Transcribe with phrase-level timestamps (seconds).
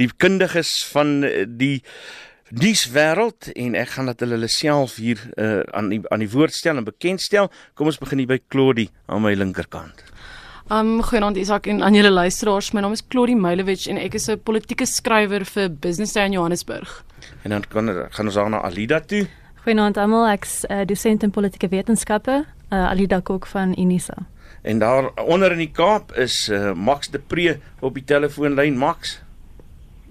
[0.00, 1.82] die kundiges van eh, die
[2.52, 6.52] nuuswêreld en ek gaan dat hulle hulle self hier uh, aan die, aan die woord
[6.52, 7.48] stel en bekendstel.
[7.72, 10.04] Kom ons begin hier by Claudie aan my linkerkant.
[10.72, 12.70] Um goeienaand Isak en aan julle luisteraars.
[12.76, 16.32] My naam is Claudie Meilewich en ek is 'n politieke skrywer vir Business Day in
[16.32, 17.04] Johannesburg.
[17.42, 19.26] En dan kan gaan ons aan na Alida toe.
[19.64, 20.28] Goeienaand almal.
[20.32, 24.26] Ek's uh, dosent in politieke wetenskappe, uh, Alida Kok van Unisa.
[24.62, 29.20] En daar onder in die Kaap is uh, Max de Pre op die telefoonlyn Max.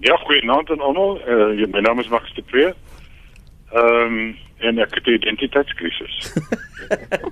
[0.02, 1.20] Ja, goeienaand aan almal.
[1.28, 2.74] Uh, my naam is Max de Pre.
[3.72, 6.32] Ehm um, en ek het 'n identiteitskrisis.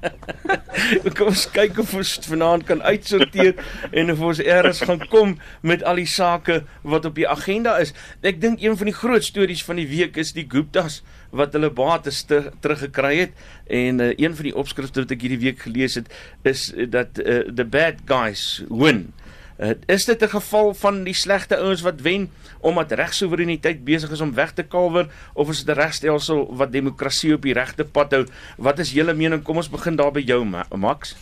[1.17, 3.55] Kom ons kyk of ons vanaand kan uitsorteer
[3.99, 7.95] en of ons eers gaan kom met al die sake wat op die agenda is.
[8.23, 11.71] Ek dink een van die groot stories van die week is die Guptas wat hulle
[11.71, 13.33] bates te, teruggekry het
[13.67, 16.11] en uh, een van die opskrifte wat ek hierdie week gelees het
[16.43, 19.13] is dat uh, the bad guys win.
[19.61, 24.21] Uh, is dit 'n geval van die slegte ouens wat wen omdat regsoevereiniteit besig is
[24.21, 28.11] om weg te kalwer of is dit 'n regstelsel wat demokrasie op die regte pad
[28.13, 28.25] hou?
[28.57, 29.43] Wat is julle mening?
[29.43, 30.45] Kom ons begin daar by jou,
[30.77, 31.17] Max.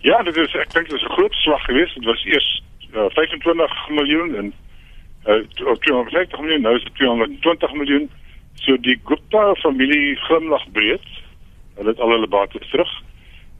[0.00, 1.94] Ja, dit is ek dink dit is 'n groot slag geweest.
[1.94, 2.62] Dit was eers
[2.94, 4.52] uh, 25 miljoen en
[5.26, 8.10] uh, of 250 miljoen, nou is dit 220 miljoen.
[8.54, 11.06] So die Gupta familie glimlag breed.
[11.74, 13.02] Hulle het al hulle bates terug.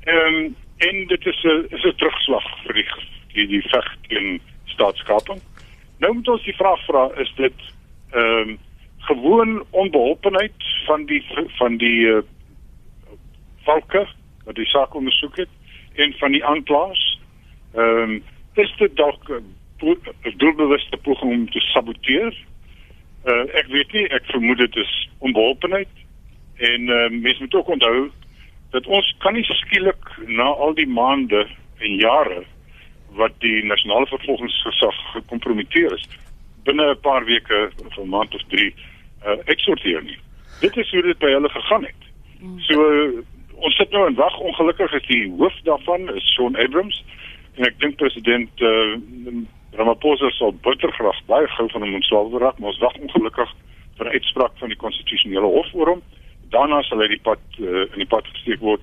[0.00, 2.89] En en dit is 'n is 'n terugslag vir die
[3.34, 5.41] die die veg teen staatskaping.
[5.98, 7.69] Nou moet ons die vraag vra is dit
[8.12, 8.59] ehm um,
[9.09, 11.23] gewoon onbeholpenheid van die
[11.56, 12.19] van die uh,
[13.65, 14.06] valke
[14.45, 15.49] wat die saak ondersoek het
[15.95, 17.05] en van die aanklaers.
[17.75, 18.23] Ehm um,
[18.55, 22.34] is dit dalk 'n doelbewuste poging om te saboteer?
[23.25, 25.89] Uh, ek weet nie, ek vermoed dit is onbeholpenheid
[26.56, 28.11] en uh, mense moet ook onthou
[28.71, 31.47] dat ons kan nie skielik na al die maande
[31.79, 32.45] en jare
[33.17, 36.09] wat die nasionale vervolgingsgesag gekompromiteer is
[36.64, 38.75] binne 'n paar weke of 'n maand of 3
[39.27, 40.19] uh, eksorteer nie.
[40.61, 42.03] Dit is hoe dit by hulle gegaan het.
[42.67, 43.23] So uh,
[43.55, 47.05] ons sit nou en wag ongelukkig is die hoof daarvan is Shaun Abrams
[47.56, 48.99] en ek dink president uh,
[49.72, 53.50] Ramaphosa sal bittergraag baie gou van hom ontslae word, maar ons wag ongelukkig
[53.97, 56.03] vir 'n uitspraak van die konstitusionele hof oor hom.
[56.50, 58.81] Daarna sal hy die pad uh, in die pad gesteek word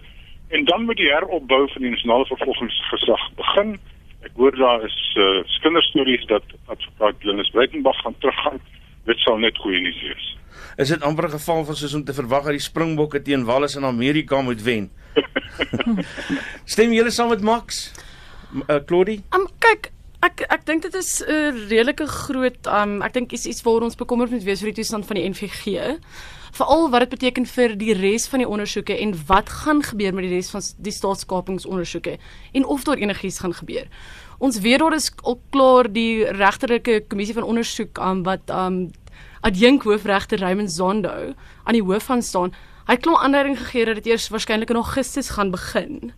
[0.49, 3.73] en dan moet die heropbou van die nasionale vervolgingsgesag begin.
[3.73, 3.94] Ek
[4.35, 8.59] hoor daar is uh, kinderstories dat advokaat Linus Breitenberg gaan teruggaan.
[9.05, 10.37] Dit sal net goeie nuus wees.
[10.77, 13.75] Is dit amper 'n geval van soos om te verwag dat die Springbokke teen Wallis
[13.75, 14.91] in Amerika moet wen?
[16.73, 17.91] Stem julle saam met Max?
[18.67, 19.23] Uh, Claudie?
[19.35, 23.45] Um kyk, ek ek dink dit is 'n uh, redelike groot um ek dink is
[23.45, 25.95] iets waar ons bekommerd moet wees vir die toestand van die NVG
[26.55, 30.27] veral wat dit beteken vir die res van die ondersoeke en wat gaan gebeur met
[30.27, 32.17] die res van die staatskapingsondersoeke
[32.53, 33.87] en of daar enigiets gaan gebeur.
[34.39, 38.91] Ons weet daar is al klaar die regterlike kommissie van ondersoek um, wat um
[39.45, 42.53] adjunk hoofregter Raymond Zondo aan die hoof van staan.
[42.85, 46.13] Hy het klaar aanduiding gegee dat dit eers waarskynlik in Augustus gaan begin.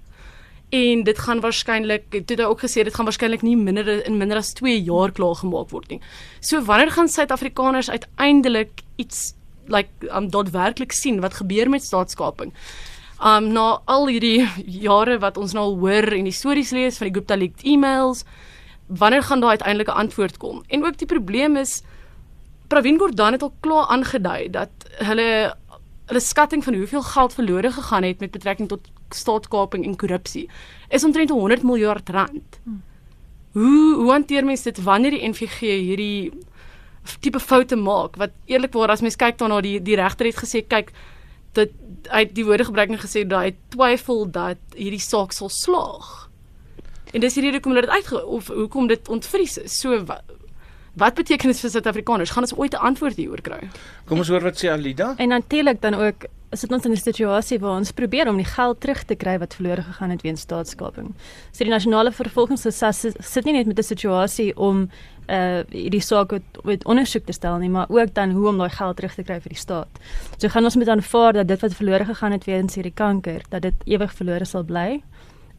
[0.70, 4.40] En dit gaan waarskynlik het hy ook gesê dit gaan waarskynlik nie minder in minder
[4.40, 6.02] as 2 jaar klaar gemaak word nie.
[6.40, 9.34] So wanneer gaan Suid-Afrikaners uiteindelik iets
[9.68, 12.54] like um daadwerklik sien wat gebeur met staatskaping.
[13.18, 17.10] Um na al hierdie jare wat ons nou al hoor en die stories lees van
[17.10, 18.24] die Gupta leaked emails,
[18.88, 20.64] wanneer gaan daar uiteindelik 'n antwoord kom?
[20.68, 21.82] En ook die probleem is
[22.68, 24.70] Pravin Gordhan het al klaar aangedui dat
[25.00, 25.56] hulle
[26.08, 30.50] hulle skatting van hoeveel geld verlore gegaan het met betrekking tot staatskaping en korrupsie
[30.88, 32.60] is omtrent 100 miljard rand.
[32.64, 32.84] Hmm.
[33.52, 36.32] Hoe hoe hanteer mense dit wanneer die NVG hierdie
[37.20, 40.92] tipe foute maak wat eerlikwaar as mens kyk daarna die die regter het gesê kyk
[41.57, 41.73] dat
[42.13, 46.28] hy die woorde gebruik en gesê dat hy twyfel dat hierdie saak sal slaag.
[47.16, 49.59] En dis hierdie hoekom dit uit of hoekom dit ontvries.
[49.72, 50.03] So
[50.97, 52.31] wat beteken dit vir Suid-Afrikaners?
[52.34, 53.69] Gaan ons ooit 'n antwoord hieroor kry?
[54.06, 55.13] Kom ons hoor wat sê Alida.
[55.18, 58.46] En natuurlik dan ook is dit ons in 'n situasie waar ons probeer om die
[58.46, 61.13] geld terug te kry wat verlore gegaan het weens staatskaping.
[61.52, 64.90] So die nasionale vervolgingsgesag sit nie net met 'n situasie om
[65.30, 66.31] uh die saak
[66.63, 69.42] met ondersoek te stel nie, maar ook dan hoe om daai geld terug te kry
[69.42, 70.00] vir die staat.
[70.38, 73.62] So gaan ons met aanvaar dat dit wat verlore gegaan het weens hierdie kanker, dat
[73.62, 75.04] dit ewig verlore sal bly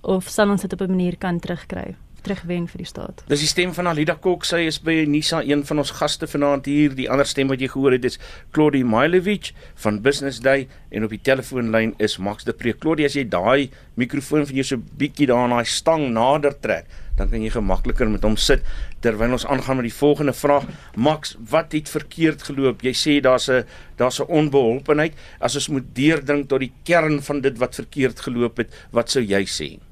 [0.01, 1.97] of sal ons dit op 'n manier kan terugkry?
[2.29, 3.23] Terugwen vir die staat.
[3.31, 6.69] Dis die stem van Alida Kok, sy is by Nisa een van ons gaste vanaand
[6.69, 6.95] hier.
[6.99, 8.21] Die ander stem wat jy gehoor het is
[8.57, 9.53] Claudie Milovic
[9.85, 12.75] van Business Day en op die telefoonlyn is Max de Pre.
[12.77, 16.87] Claudie, as jy daai mikrofoon van jou so bietjie daar aan daai stang nader trek,
[17.19, 18.63] dan kan jy gemakliker met hom sit
[19.03, 20.69] terwyl ons aangaan met die volgende vraag.
[20.95, 22.85] Max, wat het verkeerd geloop?
[22.87, 23.65] Jy sê daar's 'n
[23.97, 25.15] daar's 'n onbeholpenheid.
[25.41, 29.23] As ons moet deurdrink tot die kern van dit wat verkeerd geloop het, wat sou
[29.23, 29.88] jy sê?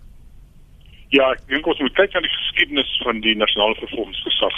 [1.15, 4.57] Ja, ek dink ons moet kyk na die geskiedenis van die nasionale vervolgingsgesag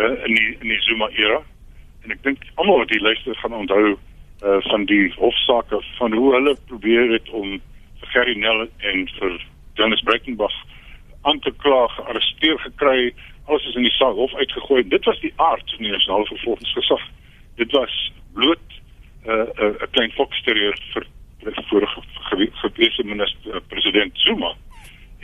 [0.00, 1.42] uh, in die in die Zuma era.
[2.04, 6.32] En ek dink almal wat hier luister gaan onthou uh, van die hofsaake van hoe
[6.36, 7.58] hulle probeer het om
[8.00, 9.36] vir Gerry Nel en vir
[9.76, 10.56] Dennis Breitenbach
[11.28, 13.12] aan te kla, gearresteer gekry,
[13.44, 14.82] alles is in die saak hof uitgegooi.
[14.88, 17.04] Dit was die aard van die nasionale vervolgingsgesag.
[17.60, 17.94] Dit was
[18.32, 18.68] bloot
[19.24, 21.06] 'n uh, uh, klein foksterreur vir
[21.68, 22.02] vorige
[22.60, 24.54] gewese minister uh, president Zuma.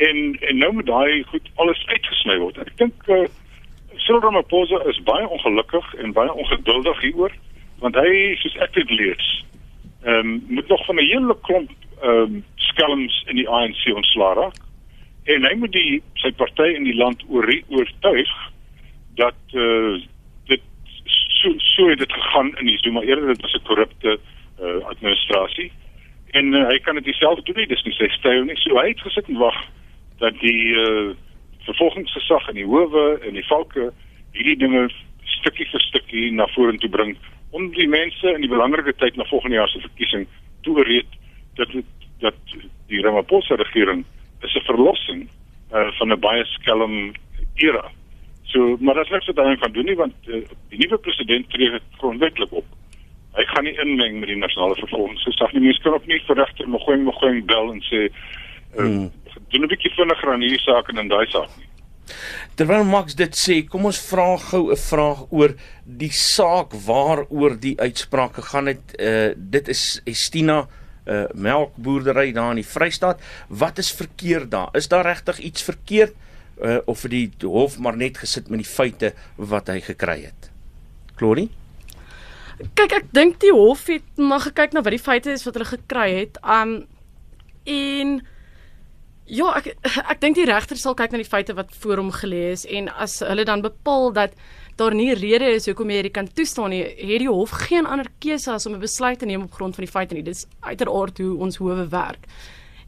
[0.09, 2.59] En en nou moet daai goed alles uitgesny word.
[2.63, 3.27] Ek dink uh,
[4.01, 7.35] Cyril Ramaphosa is baie ongelukkig en baie ongeduldig hieroor
[7.81, 9.29] want hy soos ek dit lees,
[10.05, 11.71] ehm um, moet nog van 'n hele klomp
[12.03, 14.57] ehm um, skelms in die ANC ontslaa raak.
[15.25, 18.33] En hy moet die sy party in die land oor oortuig
[19.21, 20.01] dat uh,
[20.49, 20.63] dit
[21.41, 23.27] so so het dit gegaan in die Zuma eerder.
[23.27, 24.19] Dit was 'n korrupte
[24.63, 25.73] uh, administrasie
[26.31, 27.67] en uh, hy kan dit self doen nie.
[27.67, 28.57] Dis nie sy styl nie.
[28.57, 29.61] So hy het gesit en wag
[30.21, 31.11] dat die uh,
[31.67, 33.91] vervolgingsgesag in die howe en die valke
[34.37, 34.89] hierdie dinge
[35.41, 37.17] stukkie vir stukkie na vorentoe bring
[37.57, 40.27] om die mense in die belangrike tyd na volgende jaar se verkiesing
[40.67, 41.19] toe reed
[41.59, 41.73] dat
[42.21, 42.37] dat
[42.93, 44.05] die Ramaphosa regering
[44.45, 45.29] is 'n verlossing
[45.73, 47.13] uh, van 'n baie skelm
[47.55, 47.91] era.
[48.43, 51.51] So, maar dit is niks wat hy kan doen nie want uh, die nuwe president
[51.51, 52.65] tree grondwetlik op.
[53.33, 55.63] Hy gaan nie inmeng met die nasionale vervolgingsgesag nie.
[55.63, 58.11] Mense kan ook nie vir regter Mogoeng Mogoeng bel en sê uh,
[58.77, 59.11] hmm.
[59.51, 61.67] Doen 'n bietjie vinniger aan hierdie saak en dan daai saak nie.
[62.55, 65.55] Terwyl Max dit sê, kom ons vra gou 'n vraag oor
[65.85, 68.85] die saak waaroor die uitspraak gegaan het.
[68.99, 70.69] Uh dit is Estina
[71.07, 73.21] uh, melkboerdery daar in die Vrystaat.
[73.49, 74.69] Wat is verkeerd daar?
[74.73, 76.15] Is daar regtig iets verkeerd
[76.63, 80.51] uh, of het die hof maar net gesit met die feite wat hy gekry het?
[81.17, 81.49] Glory?
[82.77, 85.71] Kyk, ek dink die hof het maar gekyk na wat die feite is wat hulle
[85.71, 86.41] gekry het.
[86.45, 86.83] Um
[87.65, 88.21] en
[89.31, 89.75] ja, ek
[90.11, 92.91] ek dink die regter sal kyk na die feite wat voor hom gelê is en
[92.91, 94.35] as hulle dan bepaal dat
[94.81, 98.09] daar nie rede is hoekom jy hierdie kan toestaan nie, het die hof geen ander
[98.23, 100.23] keuse as om 'n besluit te neem op grond van die feite nie.
[100.23, 102.27] Dit is uiteraard hoe ons howe werk.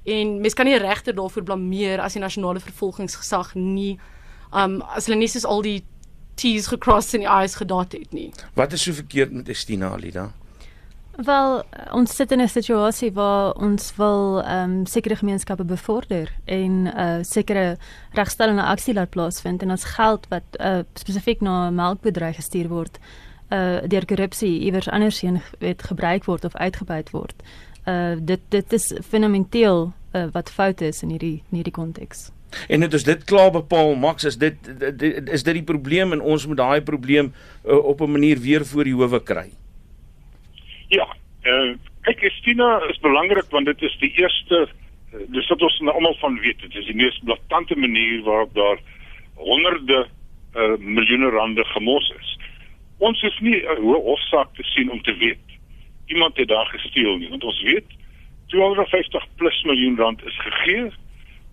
[0.05, 3.99] En mens kan nie 'n regter daarvoor blameer as die nasionale vervolgingsgesag nie
[4.53, 5.85] um as hulle nie soos al die
[6.35, 8.33] T's gecrossed en die I's gedot het nie.
[8.55, 10.33] Wat is so verkeerd met Estina Alida?
[11.25, 16.83] Wel, ons sit in 'n situasie waar ons wil ehm um, sekere gemeenskappe bevorder en
[16.83, 17.77] 'n uh, sekere
[18.13, 22.99] regstellende aksie laat plaasvind en ons geld wat uh, spesifiek na melkbedryf gestuur word,
[23.51, 27.43] uh deur korrupsie iewers andersheen het gebruik word of uitgebuit word.
[27.87, 32.31] Uh dit dit is fundamenteel uh, wat fout is in hierdie in hierdie konteks.
[32.69, 34.57] En dit is dit klaar bepaal Max is dit,
[34.99, 37.33] dit is dit die probleem en ons moet daai probleem
[37.65, 39.53] uh, op 'n manier weer voor die howe kry.
[40.93, 41.07] Ja,
[41.49, 41.73] uh,
[42.05, 46.19] kyk Estina is belangrik want dit is die eerste uh, dis wat ons nou almal
[46.21, 46.61] van weet.
[46.67, 48.83] Dit is die mees blaatante manier waarop daar
[49.41, 52.35] honderde uh, miljoene rande gemos is.
[52.99, 55.49] Ons hoef nie 'n hoë hofsaak te sien om te weet
[56.13, 57.89] iemand het daar gesteel nie, want ons weet
[58.53, 60.91] 250 plus miljoen rand is gegee.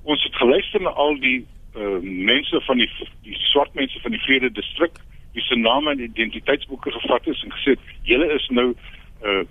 [0.04, 1.46] Ons het geluister na al die
[1.78, 2.92] uh, mense van die
[3.24, 5.00] die swart mense van die vrede distrik
[5.34, 8.74] wie se name en identiteitsboeke gevat is en gesê julle is nou
[9.24, 9.46] uh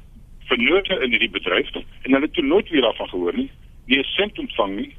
[0.49, 3.51] vennote in hierdie bedryf en hulle het toe nooit weer daarvan gehoor nie,
[3.87, 4.95] nie 'n sent ontvang nie.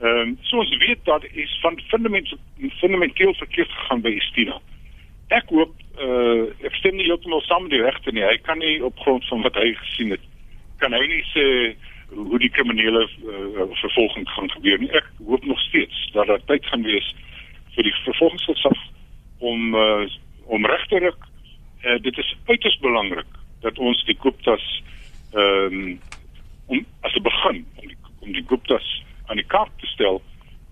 [0.00, 2.38] Ehm um, so ons weet dat is van fundamenteel
[2.80, 4.60] fundamenteel verkeerd gegaan by Estina.
[5.28, 8.24] Ek hoop uh ek stem nie heeltemal saam met die regter nie.
[8.24, 10.24] Hy kan nie op grond van wat hy gesien het
[10.78, 11.46] kan hy nie sê
[12.14, 14.90] hoe die kriminele uh, vervolging gaan gebeur nie.
[14.94, 17.08] Ek hoop nog steeds dat daar tyd gaan wees
[17.74, 18.84] vir die vervolgingsgesag
[19.38, 20.04] om uh,
[20.46, 21.16] om regterik
[21.84, 24.82] uh, dit is uiters belangrik dat ons die Guptas
[25.32, 26.00] ehm um,
[26.66, 30.22] om as 'n begin om die om die Guptas aan die kaart te stel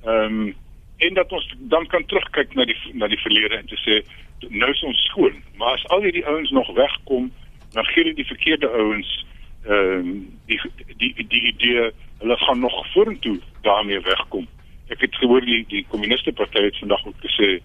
[0.04, 0.54] ehm um,
[0.96, 4.02] en dat ons dan kan terugkyk na die na die verlede en te sê
[4.48, 5.42] nou is ons skoon.
[5.56, 7.32] Maar as al hierdie ouens nog wegkom
[7.72, 9.26] dan gee dit die verkeerde ouens
[9.66, 10.60] ehm um, die
[10.96, 14.48] die die idee hulle gaan nog vorentoe daarmee wegkom.
[14.88, 17.60] Ek het gehoor die die kommuniste party het vandag ook gesê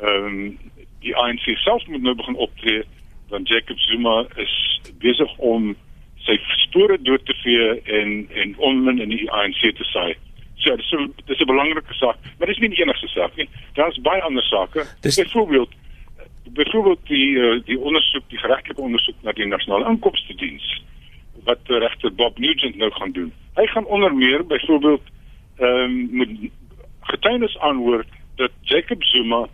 [0.00, 0.58] ehm um,
[1.00, 2.82] die ANC self moet nou begin optree
[3.32, 4.54] want Jacob Zuma is
[5.00, 5.72] besig om
[6.26, 8.12] sy spore dood te vee en
[8.42, 10.14] en onmin in die ANC te saai.
[10.62, 13.48] So dis so dis 'n belangrike saak, maar dis nie die enigste saak nie.
[13.74, 14.86] Daar's baie ander sake.
[15.00, 15.16] Dis...
[15.16, 15.72] Byvoorbeeld
[16.52, 20.82] byvoorbeeld die uh, die ondersoek, die geregtelike ondersoek na die nasionale inkomste diens
[21.44, 23.32] wat regter Bob Nugent nou gaan doen.
[23.54, 25.02] Hy gaan onder meer byvoorbeeld
[25.56, 26.28] ehm um, met
[27.00, 28.04] getuienis aanhoor
[28.36, 29.48] dat Jacob Zuma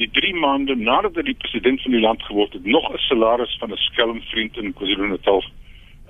[0.00, 3.56] die 3 maande nadat hy die president van die land geword het, nog 'n salaris
[3.60, 5.42] van 'n skelmvriend in KwaZulu-Natal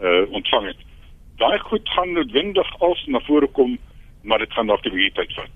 [0.03, 0.81] uh ontvang het.
[1.37, 3.79] Daai goed gaan noodwendig als na vore kom,
[4.23, 5.55] maar dit gaan dalk 'n bietjie tyd vat.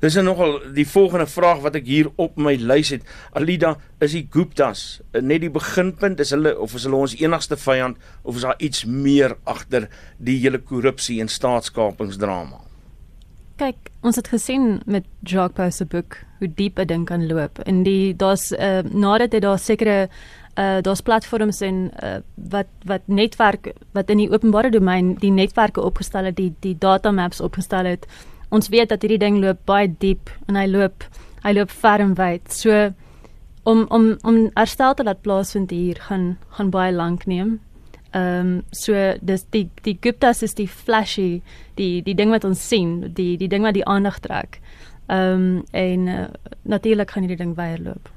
[0.00, 3.02] Dis nou nogal die volgende vraag wat ek hier op my lys het.
[3.32, 6.20] Alida, is die Guptas net die beginpunt?
[6.20, 10.38] Is hulle of is hulle ons enigste vyand of is daar iets meer agter die
[10.38, 12.60] hele korrupsie en staatskapingsdrama?
[13.56, 17.58] Kyk, ons het gesien met Jacques Pau se boek hoe diep 'n ding kan loop.
[17.58, 20.08] En die daar's uh, nadat hy daar sekere
[20.58, 25.80] uh daar's platforms en uh wat wat netwerk wat in die openbare domein die netwerke
[25.82, 28.06] opgestel het, die die data maps opgestel het.
[28.48, 31.04] Ons weet dat hierdie ding loop baie diep en hy loop
[31.44, 32.52] hy loop ver en wyd.
[32.52, 32.92] So
[33.62, 37.60] om om om herstel te laat plaasvind hier gaan gaan baie lank neem.
[38.10, 41.42] Ehm um, so dis die die Guptas is die flashy
[41.76, 44.60] die die ding wat ons sien, die die ding wat die aandag trek.
[45.08, 46.24] Ehm um, en uh,
[46.62, 48.10] natuurlik gaan hierdie ding weierloop.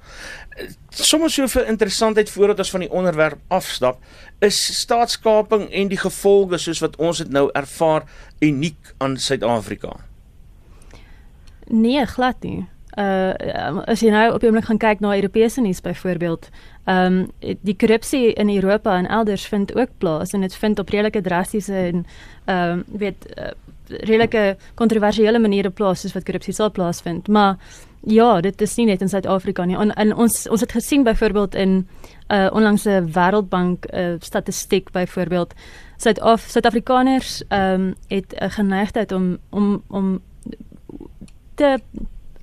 [0.89, 4.01] Sommige so vir interessantheid voordat ons van die onderwerp afstap,
[4.39, 8.03] is staatskaping en die gevolge soos wat ons dit nou ervaar
[8.39, 9.95] uniek aan Suid-Afrika.
[11.67, 12.67] Nee, glad nie.
[12.99, 13.31] Uh
[13.87, 16.49] as jy nou op oomblik gaan kyk na Europese nuus byvoorbeeld,
[16.91, 20.89] ehm um, die korrupsie in Europa en elders vind ook plaas en dit vind op
[20.89, 22.05] redelike drastiese en
[22.45, 23.55] ehm um, weet uh,
[23.99, 27.27] redelike kontroversiële maniere plaas soos wat korrupsie sal plaasvind.
[27.27, 27.57] Maar
[28.01, 29.77] ja, dit is nie net in Suid-Afrika nie.
[29.77, 31.87] En, en ons ons het gesien byvoorbeeld in
[32.31, 35.53] uh onlangse Wêreldbank uh, statistiek byvoorbeeld
[35.97, 40.21] Suid-Afrikaners ehm um, het 'n geneigtheid om om om
[41.55, 41.79] te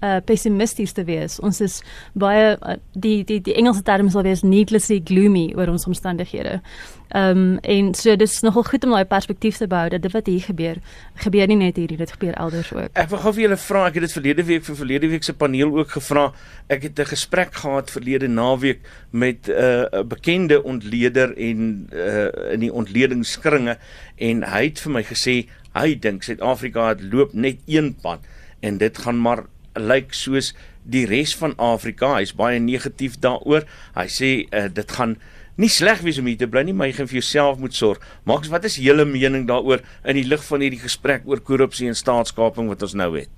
[0.02, 1.38] uh pessimisties te wees.
[1.40, 1.82] Ons is
[2.14, 6.60] baie uh, die die die Engelse term sal wees needlessly gloomy oor ons omstandighede.
[7.08, 10.26] Ehm um, en so dis nogal goed om daai perspektief te bou dat dit wat
[10.26, 10.76] hier gebeur,
[11.24, 12.90] gebeur nie net hier, dit gebeur elders ook.
[12.92, 15.32] Ek wil gou vir julle vra, ek het dit verlede week vir verlede week se
[15.32, 16.26] paneel ook gevra.
[16.68, 22.60] Ek het 'n gesprek gehad verlede naweek met 'n uh, bekende ontleder en uh, in
[22.60, 23.78] die ontledingskringe
[24.16, 28.20] en hy het vir my gesê hy dink Suid-Afrika het loop net een pad
[28.60, 29.46] en dit gaan maar
[29.80, 30.52] lyk soos
[30.88, 32.14] die res van Afrika.
[32.18, 33.66] Hy's baie negatief daaroor.
[33.96, 35.18] Hy sê uh, dit gaan
[35.58, 38.02] nie sleg wees om hier te bly nie, maar jy gaan vir jouself moet sorg.
[38.28, 41.98] Max, wat is julle mening daaroor in die lig van hierdie gesprek oor korrupsie en
[41.98, 43.32] staatskaping wat ons nou het?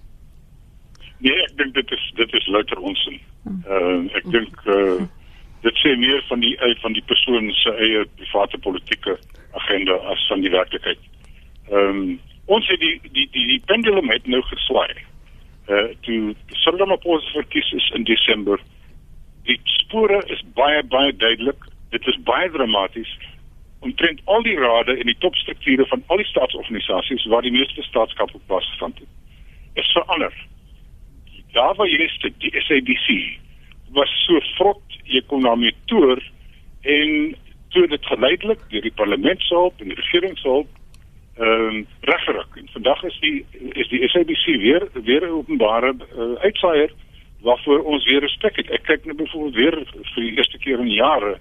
[1.25, 3.19] Nee, ek dink dit is dit is louter onsin.
[3.49, 5.01] Uh ek dink uh
[5.65, 9.17] dit sê meer van die uit van die persoon se eie private politieke
[9.59, 11.01] agenda as van die werklikheid.
[11.69, 12.19] Ehm um,
[12.51, 15.05] ons het die die die, die pendulum het nou geswaai
[15.71, 16.35] uh toe
[16.65, 18.59] Ramaphosa verkies is in Desember.
[19.47, 21.67] Die spore is baie baie duidelik.
[21.91, 23.13] Dit is baie dramaties.
[23.81, 28.35] Omtrent al die rade en die topstrukture van al die staatsorganisasies waar die meeste staatskap
[28.35, 29.09] op plaasgevind het,
[29.75, 30.35] is verander.
[31.53, 33.39] Waar jy sit, die SABC
[33.97, 36.21] was so vrot, jy kon na metoor
[36.83, 37.35] en
[37.75, 40.80] toe dit geleidelik deur die parlement se hulp en die regering se hulp
[41.41, 42.47] ehm um, reggeruk.
[42.55, 46.93] En vandag is die is die SABC weer weer 'n openbare uh, uitsaaier
[47.41, 48.71] waarvoor ons weer respek het.
[48.71, 51.39] Ek kyk nou byvoorbeeld weer vir die eerste keer in jare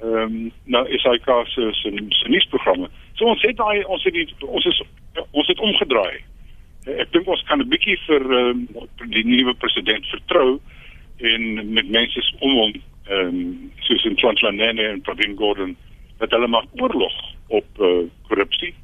[0.00, 1.68] ehm um, na SAK se
[2.08, 2.88] se nuusprogramme.
[3.14, 4.82] So ons het daai ons het die ons is
[5.30, 6.18] ons het omgedraai.
[6.84, 8.68] Ek dink ons kan 'n bietjie vir um,
[9.04, 10.60] die nuwe president vertrou
[11.16, 12.72] en met mense om hom
[13.08, 15.76] ehm um, soos in Tshwane en Pravin Gordhan
[16.18, 17.14] dat hulle maar oorlog
[17.48, 18.74] op uh, korrupsie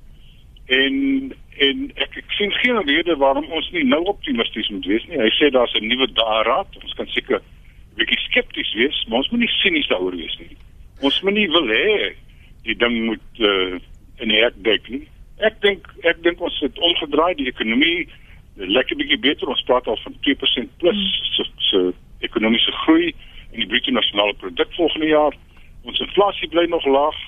[0.66, 5.20] en en ek, ek sien geen rede waarom ons nie nou optimisties moet wees nie.
[5.20, 6.66] Hy sê daar's 'n nuwe daaraad.
[6.82, 10.56] Ons kan seker 'n bietjie skepties wees, maar ons moet nie sinies daaroor wees nie.
[11.00, 12.14] Ons moet nie wil hê
[12.62, 13.78] die ding moet uh,
[14.18, 15.06] in die hek dek nie.
[15.38, 18.08] Ek dink ek dink ons het omgedraai die ekonomie
[18.56, 19.48] lekker bietjie beter.
[19.48, 21.00] Ons praat al van 2% plus
[21.36, 23.14] so, so ekonomiese groei
[23.52, 25.36] in die bruto nasionale produk volgende jaar.
[25.84, 27.18] Ons inflasie bly nog laag.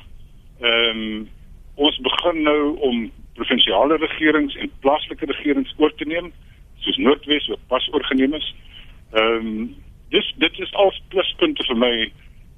[0.60, 1.28] Ehm um,
[1.76, 6.32] ons begin nou om provinsiale regerings en plaaslike regerings oor te neem
[6.84, 8.54] soos Noordwes wat pas oorgeneem is.
[9.14, 9.74] Ehm um,
[10.14, 11.94] dis dit is al pluspunte vir my.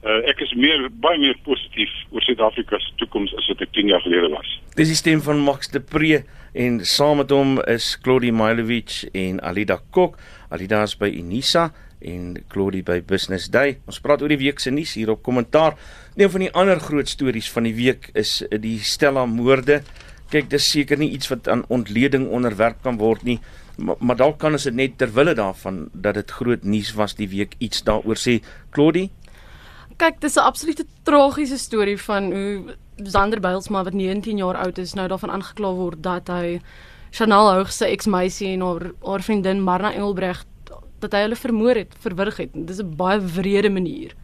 [0.07, 3.89] Uh, ek is meer baie meer positief oor Suid-Afrika se toekoms as wat ek 10
[3.91, 4.51] jaar gelede was.
[4.79, 6.21] Dis die stem van Max de Pre
[6.55, 10.21] en saam met hom is Claudie Mailovich en Alida Kok.
[10.55, 13.79] Alida is by Unisa en Claudie by Business Day.
[13.91, 15.75] Ons praat oor die week se nuus hier op kommentaar.
[16.15, 19.83] Een van die ander groot stories van die week is die Stella moorde
[20.31, 23.41] kyk dis seker nie iets wat aan ontleding onderwerp kan word nie
[23.79, 27.15] maar, maar dalk kan ons dit net ter wille daarvan dat dit groot nuus was
[27.19, 28.39] die week iets daaroor sê.
[28.75, 29.11] Claudie?
[29.99, 34.95] Kyk dis 'n absolute tragiese storie van hoe Zander Bylsma wat 19 jaar oud is
[34.95, 36.61] nou daarvan aangekla word dat hy
[37.11, 40.45] Chanel Hoog se eksmeisie en haar haar vriendin Marna Engelbreg
[40.99, 42.51] dat hy hulle vermoor het verwrig het.
[42.53, 44.15] Dis 'n baie wrede manier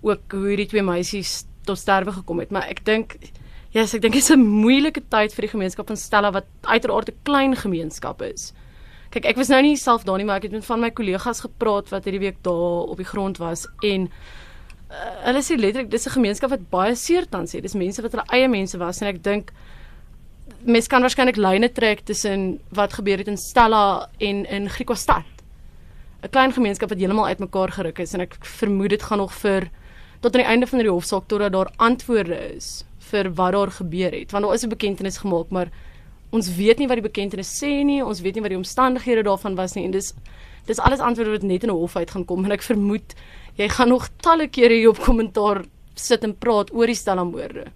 [0.00, 2.50] ook hoe hierdie twee meisies tot sterwe gekom het.
[2.50, 3.16] Maar ek dink
[3.72, 6.44] Ja, yes, ek dink dit is 'n moeilike tyd vir die gemeenskap van Stella wat
[6.60, 8.52] uiteraard 'n klein gemeenskap is.
[9.10, 11.40] Kyk, ek was nou nie self daar nie, maar ek het met van my kollegas
[11.40, 14.10] gepraat wat hierdie week daar op die grond was en
[14.90, 17.62] uh, hulle sê letterlik dis 'n gemeenskap wat baie seer tans het.
[17.62, 19.52] Dis mense wat hulle eie mense was en ek dink
[20.64, 25.24] mense kan waarskynlik lyne trek tussen wat gebeur het in Stella en in Griquastad.
[26.22, 29.70] 'n Klein gemeenskap wat heeltemal uitmekaar geruk is en ek vermoed dit gaan nog vir
[30.20, 34.12] tot aan die einde van die hofsaak totdat daar antwoorde is vir wat daar gebeur
[34.16, 34.32] het.
[34.32, 35.70] Want daar is 'n bekentenis gemaak, maar
[36.30, 38.04] ons weet nie wat die bekentenis sê nie.
[38.04, 40.14] Ons weet nie wat die omstandighede daarvan was nie en dis
[40.66, 43.14] dis alles antwoorde wat net in 'n hof uit gaan kom en ek vermoed
[43.58, 45.64] jy gaan nog talle kere hier op kommentaar
[45.94, 47.66] sit en praat oor die Stella-moorde.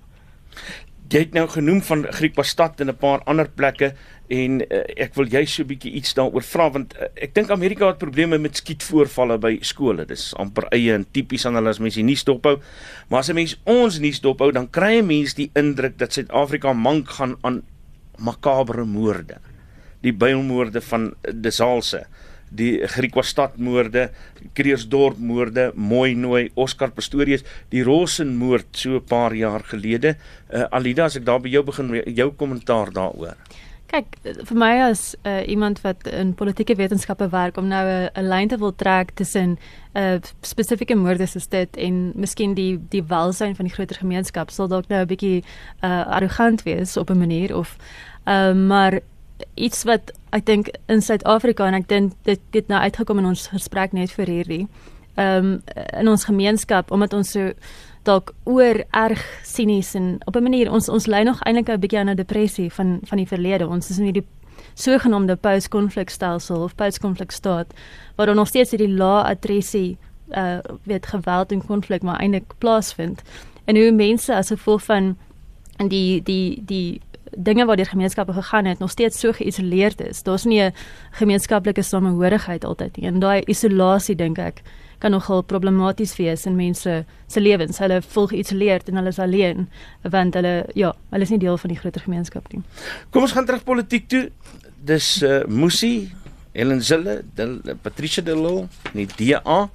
[1.06, 3.92] Jy het nou genoem van Griekbastad en 'n paar ander plekke
[4.28, 7.50] en uh, ek wil jy so 'n bietjie iets daaroor vra want uh, ek dink
[7.50, 10.04] Amerika het probleme met skietvoorvalle by skole.
[10.04, 12.60] Dis amper eie en tipies aan hulle as mense nie stophou.
[13.08, 16.72] Maar as 'n mens ons nie stophou, dan kry 'n mens die indruk dat Suid-Afrika
[16.72, 17.62] mank gaan aan
[18.18, 19.38] makabre moorde.
[20.02, 21.98] Die bylmoorde van Desalse.
[21.98, 24.10] Uh, die Griekwastad moorde,
[24.54, 30.16] Kreersdorp moorde, Mooinooi, Oscar Pastorius, die Rossen moord so 'n paar jaar gelede.
[30.52, 33.36] Uh, Alida, as ek daar by jou begin jou kommentaar daaroor.
[33.86, 34.16] Kyk,
[34.48, 38.58] vir my as uh, iemand wat in politieke wetenskappe werk om nou 'n lyn te
[38.58, 39.58] wil trek tussen 'n
[39.94, 44.50] uh, eh, spesifieke moorde soos dit en miskien die die welsyn van die groter gemeenskap
[44.50, 45.44] sal dalk nou 'n bietjie
[45.82, 47.76] uh, arrogant wees op 'n manier of
[48.26, 49.00] uh, maar
[49.54, 53.48] iets wat ek dink in Suid-Afrika en ek dink dit het nou uitgekom in ons
[53.48, 54.66] gesprek net vir hierdie
[55.16, 55.62] ehm um,
[55.96, 57.52] in ons gemeenskap omdat ons so
[58.06, 61.98] dalk oor erg sinies en op 'n manier ons ons lei nog eintlik 'n bietjie
[61.98, 63.68] aan 'n depressie van van die verlede.
[63.68, 64.26] Ons is in hierdie
[64.74, 67.74] sogenaamde post-konflikstelsel of post-konflikstaat
[68.16, 69.98] waar ons steeds hierdie lae adressie
[70.30, 73.22] uh weet geweld en konflik maar eintlik plaasvind.
[73.64, 75.16] En hoe mense as gevolg van
[75.88, 77.00] die die die
[77.36, 80.22] dinge waar deur gemeenskappe gegaan het nog steeds so geïsoleerd is.
[80.22, 80.74] Daar's nie 'n
[81.10, 83.06] gemeenskaplike samehorigheid altyd nie.
[83.06, 84.62] En daai isolasie dink ek
[84.98, 87.78] kan nogal problematies wees in mense se lewens.
[87.78, 89.68] Hulle voel geïsoleerd en hulle is alleen
[90.02, 92.62] want hulle ja, hulle is nie deel van die groter gemeenskap nie.
[93.10, 94.30] Kom ons gaan terug politiek toe.
[94.86, 96.12] Dis uh Musi,
[96.52, 99.68] Helen Zille, Del, Patricia de Lille, die DA.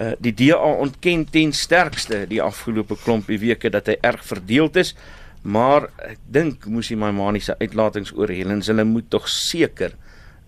[0.00, 4.94] Uh, die DA ontken ten sterkste die afgelope klompie weke dat hy erg verdeeld is.
[5.42, 9.96] Maar ek dink moes hy my maniese uitlatings oor Helens hulle moet tog seker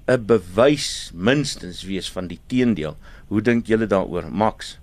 [0.07, 2.97] 'n bewys minstens wees van die teendeel.
[3.29, 4.79] Hoe dink julle daaroor, Max?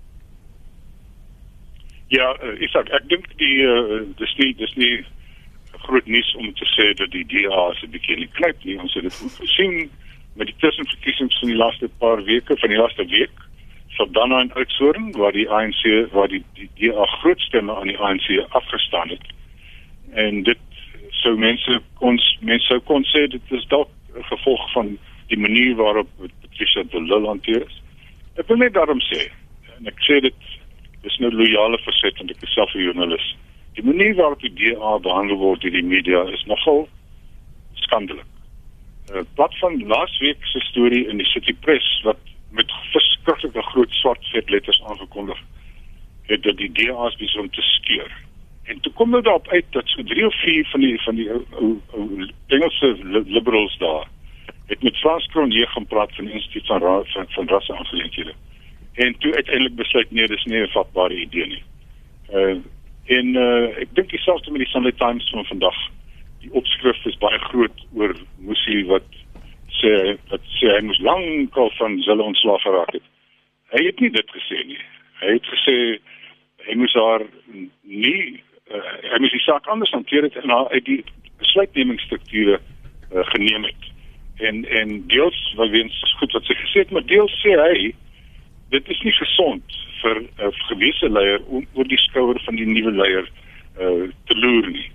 [2.08, 5.04] Ja, uh, Isak, ek dink die uh, dis nie dis nie
[5.86, 8.78] groot nuus om te sê dat die DA se bietjie in die knyp nie.
[8.80, 9.90] Ons het dit gesien
[10.34, 13.46] met die tussenverkiesings van die laaste paar weke, van die laaste week
[14.12, 18.46] dan in Oudtshoorn waar die ANC waar die die DA groot stemme aan die ANC
[18.48, 19.26] afgestaan het
[20.14, 20.58] en dit
[21.22, 25.74] sou mense ons mense sou kon sê dit is dalk 'n gevolg van die manier
[25.76, 26.08] waarop
[26.40, 27.82] Patricia de Lille hanteer is.
[28.36, 29.30] Ek wil net daarom sê
[29.78, 30.34] en ek sê dit
[31.02, 33.36] is nou loyale verset want ek is self 'n joernalis.
[33.74, 36.88] Die manier waarop die DA behandel word deur die media is nogal
[37.74, 38.26] skandalig.
[39.12, 42.18] Uh, wat van laasweek se storie in die City Press wat
[42.50, 45.38] met verskriklike groot swart vet letters aangekondig
[46.30, 48.10] het dat die DA is besig om te skeur.
[48.70, 51.28] En toe kom dit daarop uit dat so 3 of 4 van die van die
[51.30, 54.06] ou ou Engelse liberals daar
[54.66, 58.34] het met Frans Cronje gaan praat van die instituut van raad van, van rasse aangeleenthede.
[58.94, 61.62] En toe uiteindelik besluit nee, dis nie 'n vatbare idee nie.
[62.32, 62.56] Uh
[63.04, 65.78] en uh ek dink dieselfde met die Sunday Times van vandag.
[66.40, 69.08] Die opskrif is baie groot oor Musi wat
[69.80, 73.06] sê dat sê hy moes lank al van hulle ontslaag geraak het.
[73.74, 74.80] Hy het nie dit gesê nie.
[75.20, 75.76] Hy het gesê
[76.68, 77.26] hy moes haar
[77.82, 78.42] nie
[78.74, 81.04] uh, hy moes die saak anders hanteer het en uit die
[81.38, 83.88] besluitnemingsstrukture uh, geneem het.
[84.36, 87.92] En en deels wat wens goed wat sy gesê het, maar deels sê hy
[88.70, 92.66] dit is nie gesond vir 'n uh, gewese leier om oor die skouer van die
[92.66, 93.26] nuwe leier
[93.80, 94.90] uh, te loer nie.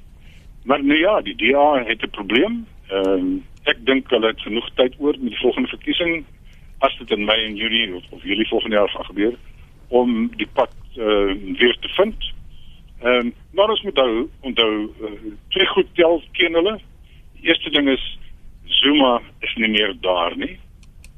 [0.65, 2.65] Maar nou ja, die DA het 'n probleem.
[2.89, 6.25] Ehm um, ek dink hulle het genoeg tyd oor met die volgende verkiesing
[6.79, 9.33] as dit in Mei en Junie of, of Julie volgende jaar gaan gebeur
[9.88, 12.33] om die pad uh, weer te vind.
[13.05, 16.79] Ehm um, maar ons moet onthou, onthou uh, twee goed tel ken hulle.
[17.33, 18.05] Die eerste ding is
[18.65, 20.55] Zuma is nie meer daar nie.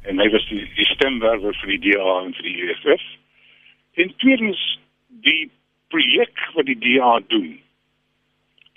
[0.02, 3.06] En hy was die, die stemwerwer vir die DA en vir die EFF.
[4.04, 4.66] En tweedens
[5.24, 5.48] die
[5.88, 7.56] projek wat die DA doen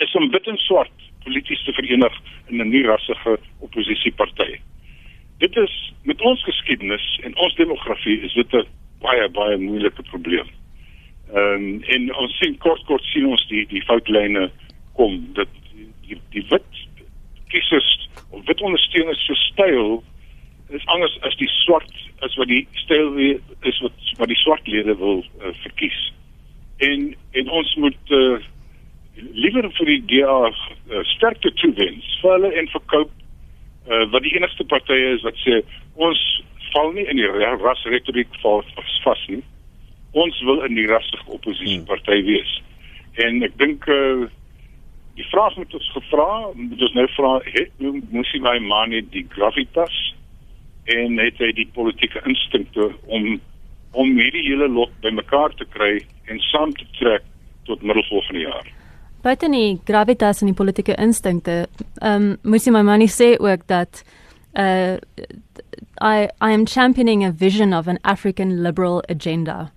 [0.07, 4.61] is om wit en swart polities te verenig in 'n nie-rassige oppositieparty.
[5.39, 8.67] Dit is met ons geskiedenis en ons demografie is dit 'n
[9.03, 10.60] baie baie moeilike probleem.
[11.31, 14.49] Ehm um, en ons sien kort kort sien ons die die foutlyne
[14.99, 15.51] kom dat
[16.07, 16.81] die die wit
[17.53, 17.91] kiesers
[18.31, 20.01] of wit ondersteuners so styl
[20.75, 21.93] is anders as die swart
[22.27, 26.01] as wat die styl is wat wat die swart lede wil uh, verkies.
[26.89, 28.43] En en ons moet uh,
[29.15, 34.67] liewer vir die DA uh, sterkte toewens vir hulle en verkoop uh, wat die enigste
[34.75, 35.63] partye is wat sê
[35.95, 36.27] ons
[36.73, 37.31] val nie in die
[37.63, 39.43] rasretoriek vas nie.
[40.13, 42.53] Ons wil in die rassige oppositieparty wees.
[43.23, 44.27] En ek dink uh,
[45.19, 49.11] die vraag moet ons gevra, moet ons nou vra, het moes hy my man net
[49.15, 49.95] die gravitas
[50.91, 53.39] en het hy die politieke instinkte om
[53.91, 55.97] om hierdie hele lot bymekaar te kry
[56.31, 57.25] en saam te trek
[57.67, 58.69] tot middel volgende jaar.
[59.23, 61.65] Buiten die gravitas en die politieke instinkte,
[62.01, 64.05] ehm um, moes jy my man sê ook dat
[64.55, 64.97] uh
[66.01, 69.73] I I am championing a vision of an African liberal agenda.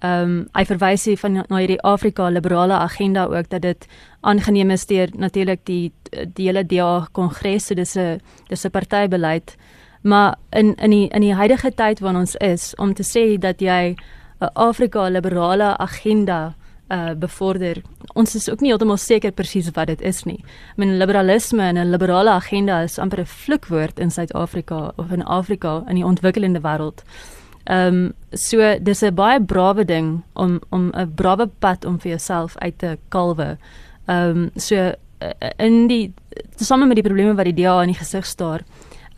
[0.00, 3.86] Ehm um, hy verwys hier van na hierdie Afrika liberale agenda ook dat dit
[4.20, 5.92] aangeneem is deur natuurlik die
[6.34, 9.56] die hele DA kongres, so dis 'n dis 'n partybeleid.
[10.02, 13.60] Maar in in die in die huidige tyd waarin ons is om te sê dat
[13.60, 13.96] jy
[14.40, 16.54] 'n Afrika liberale agenda
[16.88, 17.82] uh bevorder.
[18.14, 20.38] Ons is ook nie heeltemal seker presies wat dit is nie.
[20.38, 25.24] I mean liberalisme en 'n liberale agenda is amper 'n vloekwoord in Suid-Afrika of in
[25.24, 27.02] Afrika in die ontwikkelende wêreld.
[27.68, 32.10] Ehm um, so dis 'n baie brawe ding om om 'n brawe pad om vir
[32.10, 33.58] jouself uit te kalwe.
[34.06, 36.14] Ehm um, so uh, in die
[36.56, 38.64] tesame met die probleme wat die DA in die gesig staar,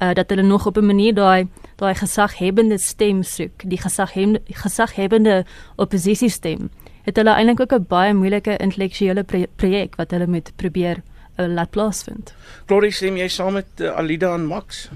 [0.02, 5.44] uh dat hulle nog op 'n manier daai daai gesaghebende stem soek, die gesaghebende gesaghebende
[5.76, 6.70] oppositie stem.
[7.02, 9.24] Het hulle eintlik ook 'n baie moeilike intellektuele
[9.56, 11.02] projek wat hulle moet probeer
[11.36, 12.34] uh, laat plaasvind.
[12.66, 14.88] Glorie, stem jy saam met uh, Alida en Max?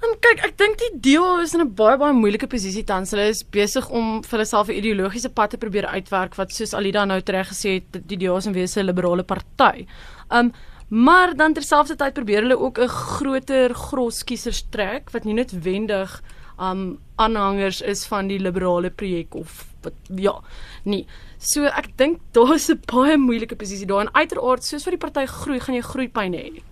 [0.00, 3.10] Um, kyk, ek dink die deel is in 'n baie baie moeilike posisie tans.
[3.12, 6.72] Hulle is besig om vir hulle self 'n ideologiese pad te probeer uitwerk wat soos
[6.72, 9.86] Alida nou tereg gesê het, die DA is 'n wese liberale party.
[10.30, 10.52] Um
[10.88, 16.22] maar dan terselfdertyd probeer hulle ook 'n groter gros kiesers trek wat nie noodwendig
[16.58, 20.40] um aanhangers is van die liberale projek of wat ja,
[20.84, 21.06] nie.
[21.38, 25.04] So ek dink daar is 'n baie moeilike posisie daar en uiteraard soos vir die
[25.06, 26.62] party groei, gaan jy groeipyne hê.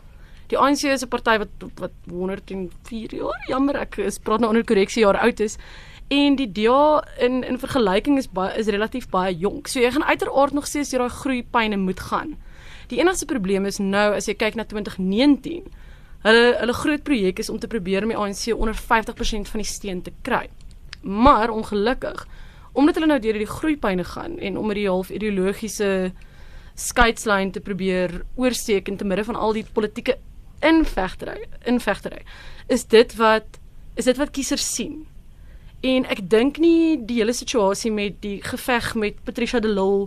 [0.49, 4.65] Die ANC is 'n party wat wat 104 jaar, jammer ek is praat nou onder
[4.65, 5.59] korreksie jaar oud is
[6.09, 9.69] en die DA in in vergelyking is baie is relatief baie jonk.
[9.69, 12.37] So jy gaan uiteraard nog steeds deur daai groeipyne moet gaan.
[12.89, 15.69] Die enigste probleem is nou as jy kyk na 2019.
[16.25, 19.69] Hulle hulle groot projek is om te probeer om die ANC onder 50% van die
[19.69, 20.49] steun te kry.
[21.03, 22.27] Maar ongelukkig
[22.73, 26.13] omdat hulle nou deur die groeipyne gaan en om met die half ideologiese
[26.79, 30.19] skeidslyn te probeer oorsteek in te midde van al die politieke
[30.61, 32.23] invegtery invegtery
[32.67, 33.59] is dit wat
[33.95, 35.07] is dit wat kiesers sien.
[35.83, 40.07] En ek dink nie die hele situasie met die geveg met Patricia de Lille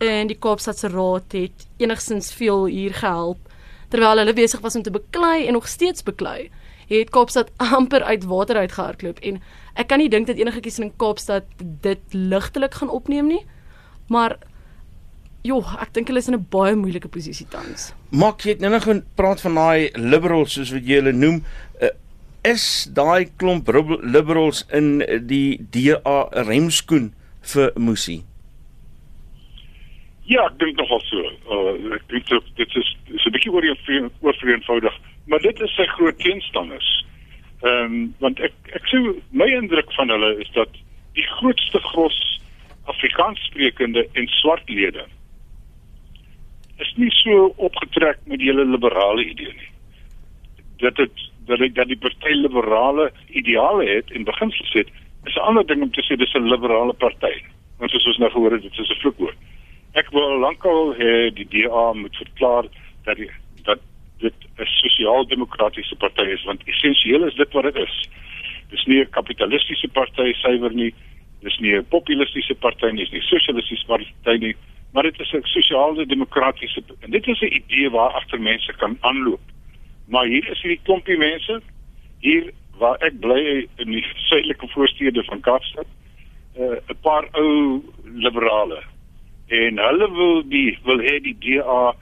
[0.00, 3.40] en die Kaapstadse Raad het enigstens veel hier gehelp.
[3.88, 6.50] Terwyl hulle besig was om te beklei en nog steeds beklei
[6.90, 9.40] het Kaapstad amper uit water uit gehardloop en
[9.78, 13.44] ek kan nie dink dat enige kiesers in Kaapstad dit ligtelik gaan opneem nie
[14.10, 14.38] maar
[15.42, 17.94] Jo, ek dink hulle is in 'n baie moeilike posisie tans.
[18.12, 18.84] Maak jy nou nog
[19.16, 21.44] praat van daai liberals soos wat jy hulle noem,
[21.80, 21.88] uh,
[22.44, 23.68] is daai klomp
[24.02, 28.22] liberals in die DA remskoen vir Musi?
[30.24, 31.18] Ja, ek dink nogal so.
[31.48, 33.64] Uh, ek dink dit is is 'n bietjie oor
[34.20, 34.94] oor eenvoudig,
[35.26, 37.06] maar dit is sy groot teenstanders.
[37.64, 38.98] Ehm um, want ek ek sê
[39.32, 40.68] my indruk van hulle is dat
[41.14, 42.40] die grootste gros
[42.84, 45.06] Afrikaans sprekende en swart lede
[46.80, 49.70] is nie so opgetrek met die hele liberale idee nie.
[50.82, 54.88] Dat dit dat dit dat die party liberale ideale het en beginsels het,
[55.24, 57.34] is 'n ander ding om te sê dis 'n liberale party.
[57.78, 59.36] Want soos ons nou gehoor het, dit is 'n vloekwoord.
[59.92, 62.64] Ek wil lankal hê die DA moet verklaar
[63.04, 63.30] dat die,
[63.64, 63.78] dat
[64.18, 68.08] dit 'n sosiaal-demokratiese party is want essensieel is dit wat dit is.
[68.70, 70.94] Dis nie 'n kapitalistiese party suiwer nie.
[71.42, 74.56] Dis nie 'n populistiese party nie, dis nie 'n sosialistiese party nie
[74.92, 78.96] maar dit is 'n sosiale demokratiese en dit is 'n idee waar agter mense kan
[79.00, 79.40] aanloop.
[80.06, 81.62] Maar hier is hierdie klompie mense
[82.18, 85.86] hier waar ek bly in die suidelike voorstede van Kaapstad.
[86.56, 88.82] 'n uh, paar ou liberale
[89.46, 91.94] en hulle wil die wil hê die DA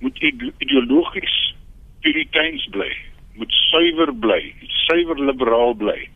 [0.00, 0.18] moet
[0.58, 1.54] ideologies
[2.00, 2.90] puriteins bly,
[3.34, 4.54] moet suiwer bly,
[4.86, 6.08] suiwer liberaal bly.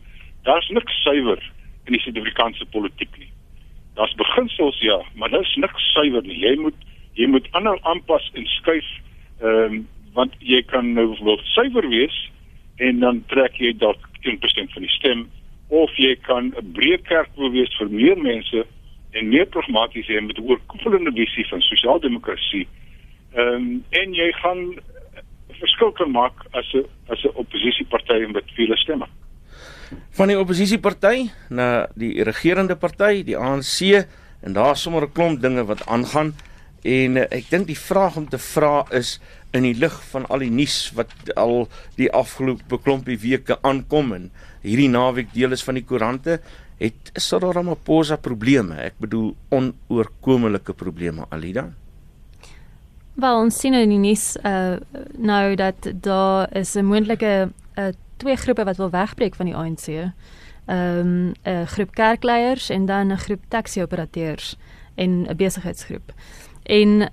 [0.47, 1.41] Daar's niks suiwer
[1.85, 3.29] in die Suid-Afrikaanse politiek nie.
[3.95, 6.39] Daar's beginsels ja, maar dit is niks suiwer nie.
[6.39, 6.75] Jy moet
[7.13, 8.87] jy moet ander aanpas en skuif
[9.41, 12.15] ehm um, want jy kan nou wel suiwer wees
[12.83, 15.21] en dan trek jy dalk 10% van die stem
[15.67, 18.65] of jy kan 'n breë kerk wil wees vir meer mense
[19.11, 22.67] en meer pragmaties hê met 'n oorkoepelende visie van sosiaaldemokrasie.
[23.35, 24.79] Ehm um, en jy gaan
[25.59, 29.07] verskil kan maak as 'n as 'n oppositieparty met vele stemme.
[30.11, 34.05] Van die oppositieparty na die regerende party, die ANC
[34.41, 36.33] en daar sommer 'n klomp dinge wat aangaan.
[36.81, 39.19] En uh, ek dink die vraag om te vra is
[39.53, 44.31] in die lig van al die nuus wat al die afgelope klompie weke aankom en
[44.61, 46.39] hierdie naweek deel is van die koerante
[46.81, 48.79] het Cyril Ramaphosa probleme?
[48.81, 51.69] Ek bedoel onoorkomelike probleme Alida?
[53.21, 54.79] Wel ons sien in die nuus uh
[55.17, 59.87] nou dat daar is 'n moontlike uh twee groepe wat wil wegbreek van die ANC.
[59.87, 64.55] Ehm um, 'n groep kerkleiers en dan 'n groep taxi-operateurs
[64.95, 66.13] en 'n besigheidsgroep.
[66.63, 67.07] En uh,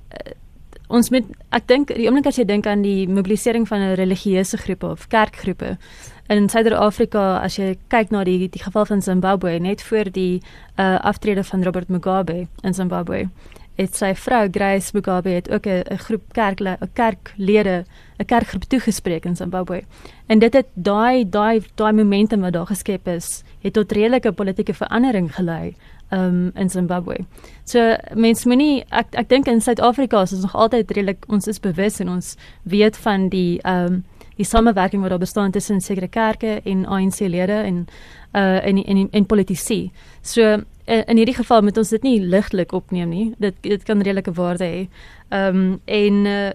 [0.88, 4.56] ons moet ek dink die oomblik as jy dink aan die mobilisering van 'n religieuse
[4.56, 5.76] groepe of kerkgroepe
[6.28, 10.42] in Suid-Afrika as jy kyk na die die geval van Zimbabwe net voor die
[10.76, 13.28] uh aftrede van Robert Mugabe in Zimbabwe
[13.78, 17.84] het sy vrou Grace Mugabe het ook 'n groep kerk 'n kerklede
[18.18, 19.82] 'n kerkgroep toegespreek in Zimbabwe.
[20.26, 24.74] En dit het daai daai daai momentum wat daar geskep is, het tot redelike politieke
[24.74, 25.74] verandering gelei
[26.10, 27.16] um in Zimbabwe.
[27.64, 31.60] So mense moenie ek ek dink in Suid-Afrika is ons nog altyd redelik ons is
[31.60, 34.04] bewus en ons weet van die um
[34.38, 37.86] die samewerking wat daar bestaan tussen sekere kerke en ANC-lede en
[38.32, 39.90] uh en en en politici.
[40.22, 40.42] So
[40.84, 43.26] in, in hierdie geval moet ons dit nie ligtelik opneem nie.
[43.38, 44.86] Dit dit kan redelike waarde hê.
[45.28, 46.52] Ehm um, en uh,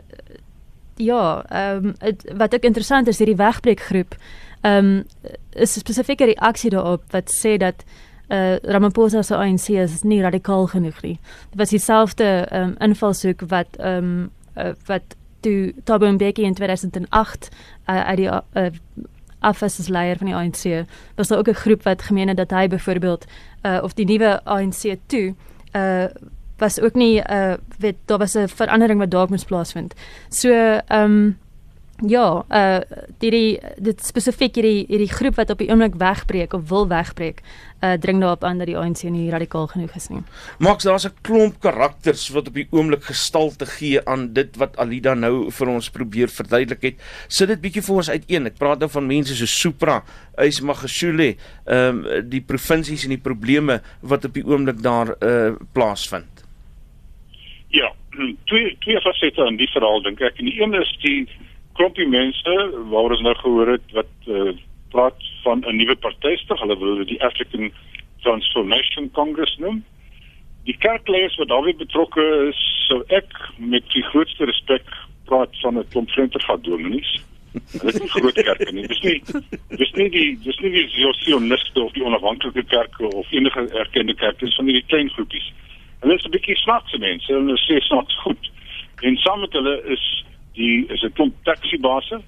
[0.96, 4.16] ja, ehm um, wat ook interessant is hierdie wegbreekgroep
[4.62, 5.04] ehm um,
[5.52, 7.84] is 'n spesifieke reaksie daarop wat sê dat
[8.30, 11.20] uh Ramaphosa se ANC is nie radikaal genoeg nie.
[11.50, 16.54] Dit was dieselfde ehm um, invalshoek wat ehm um, uh, wat toe Thabo Mbeki in
[16.54, 17.50] 2008
[17.86, 18.72] uh, uit die uh,
[19.44, 20.88] af as leier van die ANC.
[21.16, 23.26] Was daar ook 'n groep wat gemeen het dat hy byvoorbeeld
[23.64, 25.36] uh of die nuwe ANC toe
[25.76, 26.06] uh
[26.58, 29.94] was ook nie uh weet daar was 'n verandering wat dalk moes plaasvind.
[30.30, 31.38] So ehm um,
[32.04, 32.82] Ja, uh
[33.22, 37.40] die dit spesifiek hierdie hierdie groep wat op die oomblik wegbreek of wil wegbreek,
[37.80, 40.20] uh dring daarop aan dat die ANC nie radikaal genoeg is nie.
[40.60, 45.14] Max, daar's 'n klomp karakters wat op die oomblik gestalte gee aan dit wat Alida
[45.14, 46.96] nou vir ons probeer verduidelik het.
[47.28, 48.46] Sit dit bietjie vir ons uiteen.
[48.48, 50.04] Ek praat nou van mense so Supra,
[50.38, 51.36] Ismagashule,
[51.66, 56.44] ehm um, die provinsies en die probleme wat op die oomblik daar uh plaasvind.
[57.70, 57.94] Ja,
[58.50, 60.38] twee twee fasette aan die verhaal dink ek.
[60.38, 61.28] En die een is die
[61.74, 62.54] klompie mense
[62.92, 64.54] waar ons nou gehoor het wat uh,
[64.94, 67.72] praat van 'n nuwe partystig, hulle wil dit die African
[68.22, 69.84] Transformation Congress noem.
[70.64, 74.86] Die kerkleiers wat daarbey betrokke is, sou ek met die grootste respek
[75.26, 77.20] praat van 'n klomp frentergadominees.
[77.54, 78.88] Dit is groot kerke nie.
[78.88, 79.20] Dis nie
[79.78, 80.88] dis nie die dis nie die
[81.22, 85.52] sioniste of die onafhanklike kerke of enige erkende kerke, dis van hierdie klein groepies.
[86.02, 88.52] Hulle is 'n bietjie snaakse mense, hulle sê snaaks goed.
[89.02, 90.26] En saam met hulle is
[90.58, 92.22] die is 'n klomp taxibase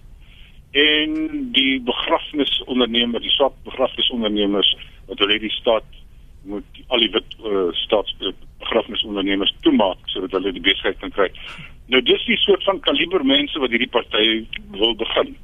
[0.72, 1.12] en
[1.52, 4.76] die begrafnisondernemer, die swart begrafnisondernemers
[5.08, 5.88] wat hulle die staat
[6.44, 8.16] moet al die wit uh, staats
[8.60, 11.30] begrafnisondernemers toemaak sodat hulle die besigheid kan kry.
[11.88, 15.36] Nou dis die soort van kaliber mense wat hierdie party wil begin.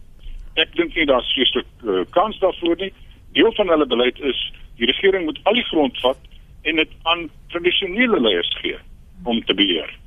[0.61, 2.91] Ek dink nie daar's vreeslik uh, kans daarvoor nie.
[3.37, 4.39] Deel van hulle beleid is
[4.77, 6.29] die regering moet al die grond vat
[6.69, 8.77] en dit aan tradisionele leiers gee
[9.23, 10.00] om te beheer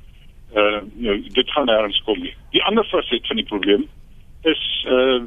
[0.55, 2.33] uh nou dit gaan nêrens kom nie.
[2.55, 3.87] Die ander faset van die probleem
[4.47, 5.19] is uh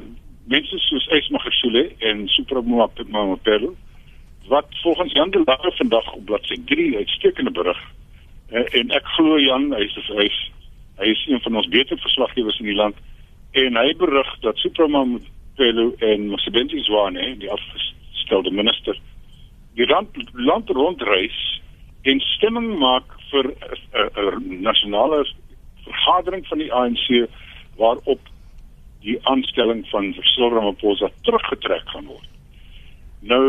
[0.49, 3.75] mense soos Esmagashule en Supramoapelo
[4.49, 7.81] wat volgens Jan de Lange vandag op bladsy 3 uitstekende berig
[8.51, 10.39] uh, en ek glo Jan hy is hy is,
[10.97, 12.97] hy is een van ons beter verslaggewers in die land
[13.61, 18.97] en hy berig dat Supramoapelo en Mosebenti Zwane die afgestelde minister
[19.77, 21.37] die land, land rondreis
[22.09, 25.25] en stemming maak vir 'n uh, uh, uh, nasionale
[25.83, 27.29] vergadering van die ANC
[27.77, 28.19] waarop
[29.01, 32.29] die aanstelling van Cyril Ramaphosa teruggetrek gaan word.
[33.19, 33.45] Nou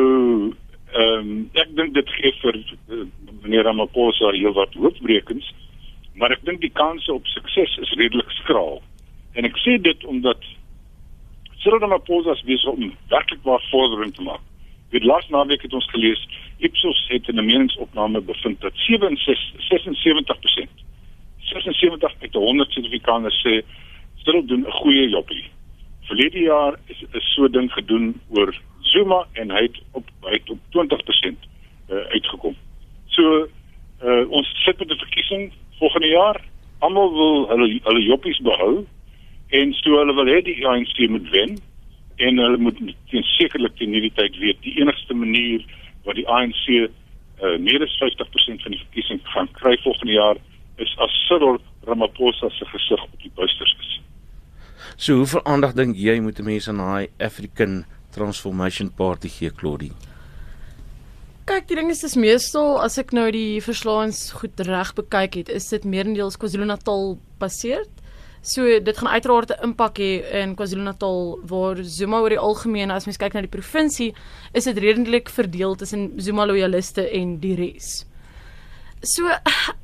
[0.90, 3.04] ehm um, ek dink dit gee vir uh,
[3.42, 5.46] meneer Ramaphosa heelwat hoofbrekens,
[6.14, 8.80] maar ek dink die kanse op sukses is redelik skraal.
[9.38, 10.42] En ek sê dit omdat
[11.62, 14.49] Cyril Ramaphosa se besig om werklik waar vordering te maak.
[14.90, 20.68] Dit laas naweek het ons gelees Ipsos het in 'n meningsopname bevind dat 76 76%
[21.38, 23.62] 76 uit 100 sertifikane sê
[24.16, 25.44] stil doen 'n goeie jobbie.
[26.02, 30.50] Verlede jaar is 'n so ding gedoen oor Zuma en hy het op hy het
[30.50, 31.36] op 20%
[31.90, 32.56] uh, uitgekom.
[33.06, 33.48] So
[34.04, 36.44] uh, ons sit met 'n verkiesing volgende jaar.
[36.78, 38.86] Almal wil hulle hulle jobbies behou
[39.48, 41.58] en so hulle wil hê die ANC moet wen
[42.26, 42.80] en hulle moet
[43.36, 45.64] sekerlik teen hierdie tyd weet die enigste manier
[46.04, 46.88] wat die ANC uh,
[47.40, 50.40] eh, meer as 50% van die verkiesing gaan kry volgende jaar
[50.84, 53.96] is as Cyril Ramaphosa se gesig op die buisters is.
[54.96, 59.92] So hoeveel aandag dink jy moet mense aan daai African transformation party gee, Claudie?
[61.48, 65.48] Kyk, die ding is dis meestal as ek nou die verslaans goed reg bekyk het,
[65.50, 67.90] is dit meerendeels KwaZulu-Natal baseerd.
[68.42, 73.04] So dit gaan uiteraard 'n impak hê in KwaZulu-Natal waar Zuma oor die algemeen as
[73.04, 74.14] mens kyk na die provinsie,
[74.52, 78.06] is dit redelik verdeel tussen Zuma loyaliste en die res.
[79.02, 79.28] So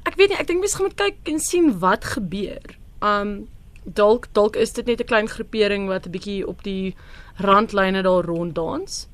[0.04, 2.64] ek weet nie, ek dink mens gaan moet kyk en sien wat gebeur.
[3.02, 3.48] Um
[3.84, 6.94] dalk dalk is dit net 'n klein groepering wat 'n bietjie op die
[7.36, 9.08] randlyne daar ronddans.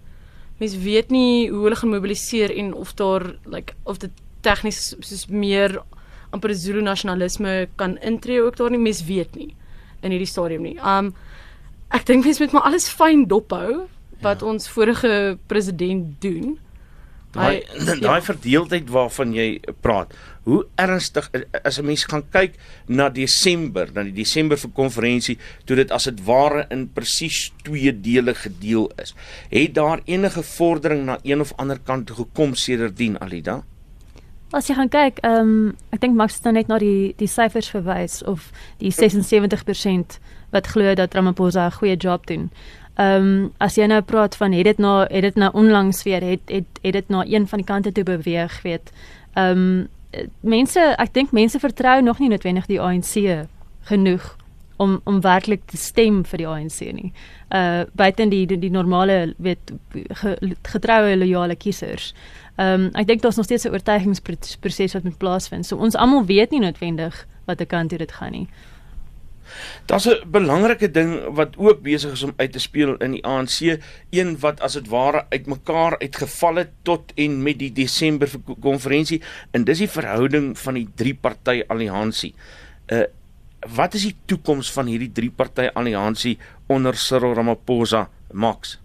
[0.59, 5.27] Mens weet nie hoe hulle gaan mobiliseer en of daar like of dit tegnies soos
[5.27, 5.83] meer
[6.33, 9.53] amper Zulu nasionalisme kan intree ook daar nie mens weet nie
[10.03, 10.79] in hierdie stadium nie.
[10.81, 11.13] Um
[11.93, 13.87] ek dink mens moet maar alles fyn dophou
[14.23, 14.47] wat ja.
[14.47, 16.57] ons vorige president doen.
[17.33, 17.63] Daai
[18.05, 18.27] daai ja.
[18.29, 19.49] verdeeldheid waarvan jy
[19.85, 20.15] praat.
[20.43, 21.29] Hoe ernstig
[21.63, 22.57] as 'n mens gaan kyk
[22.89, 27.93] na Desember, na die Desember vir konferensie toe dit as dit ware in presies twee
[27.93, 29.15] dele gedeel is.
[29.51, 33.63] Het daar enige vordering na een of ander kant gekom sedertdien Alida?
[34.53, 37.29] As jy gaan kyk, ehm um, ek dink Max het nou net na die die
[37.31, 38.51] syfers verwys of
[38.83, 40.19] die 76%
[40.53, 42.51] wat glo dat Ramaphosa 'n goeie job doen.
[42.97, 46.21] Ehm um, as jy nou praat van het dit na het dit nou onlangs weer
[46.21, 48.93] het het het dit na een van die kante toe beweeg, weet.
[49.35, 49.89] Ehm um,
[50.41, 53.47] mense, ek dink mense vertrou nog nie noodwendig die ANC
[53.89, 54.37] genoeg
[54.83, 57.13] om om werklik te stem vir die ANC nie.
[57.55, 59.73] Uh buiten die die, die normale weet
[60.75, 62.13] getroue loyale kiesers.
[62.57, 65.67] Ehm um, ek dink daar's nog steeds 'n oortuigingsproses wat moet plaasvind.
[65.67, 68.49] So ons almal weet nie noodwendig wat ek kan toe dit gaan nie.
[69.87, 73.79] Daar's 'n belangrike ding wat ook besig is om uit te speel in die ANC,
[74.11, 78.29] een wat as dit ware uitmekaar uitgeval het tot en met die Desember
[78.61, 82.35] konferensie en dis die verhouding van die drie party alliansie.
[82.87, 83.05] Uh
[83.71, 88.79] wat is die toekoms van hierdie drie party alliansie onder Cyril Ramaphosa, Max?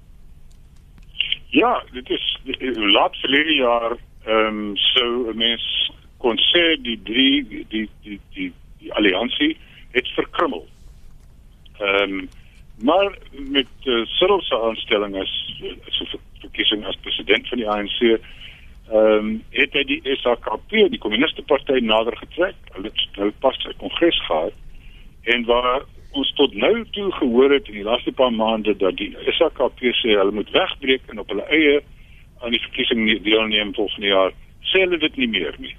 [1.49, 2.25] Ja, dit is
[2.75, 8.19] laat verlede jaar ehm um, so 'n mens kon sê die drie die die die
[8.33, 9.57] die, die alliansie
[9.91, 10.67] het verkrummel.
[11.79, 12.29] Ehm um,
[12.81, 15.31] maar met uh, Cyril se aanstelling as
[15.89, 16.05] so
[16.39, 18.19] verkiesing as president van die ANC ehm
[18.93, 22.55] um, het hy die SAKP, die Kommuniste Party nader getrek.
[22.71, 24.53] Hulle het nou pas 'n kongres gehad
[25.33, 25.85] en waar
[26.17, 30.15] ons tot nou toe gehoor het in die laaste paar maande dat die SAKP sê
[30.15, 31.81] hulle moet wegbreek en op hulle eie
[32.45, 34.31] aan die verkiesing deelneem volgende jaar,
[34.71, 35.75] sê hulle dit nie meer nie.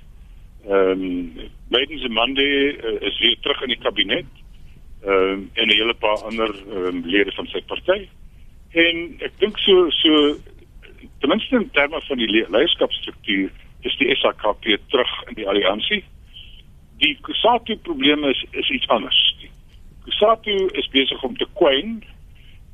[0.68, 4.26] Ehm um, Biden se Monday uh, is weer terug in die kabinet.
[5.04, 8.08] Ehm um, en 'n hele paar ander um, lede van sy party.
[8.72, 10.36] En ek dink so so
[11.20, 16.04] ten minste in terme van die leierskapstruktuur is die SAKP terug in die alliansie.
[16.98, 19.37] Die Kusatu probleem is is iets anders.
[20.08, 21.98] Kusatu is besig om te kwyn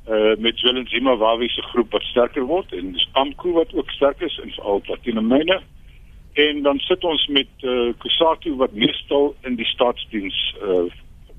[0.09, 4.20] uh met Willem Zimbabwe se groep wat sterker word en dis Amku wat ook sterk
[4.20, 5.61] is in veral Platinumyne.
[6.33, 10.87] En dan sit ons met uh Kusatu wat meestal in die staatsdiens uh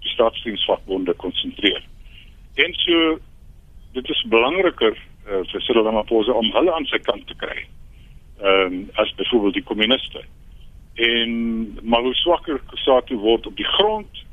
[0.01, 1.83] die staatsdiensvakbonde konsentreer.
[2.55, 3.17] En so
[3.93, 7.67] dit is belangriker uh vir Cyril Ramaphosa om hulle aan sy kant te kry.
[8.41, 10.25] Ehm um, as byvoorbeeld die kommuniste.
[10.95, 11.31] En
[11.83, 14.25] maar hoe swakker Kusatu word op die grond,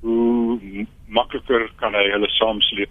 [0.00, 2.90] hoe makliker kan hy hulle saamsleep.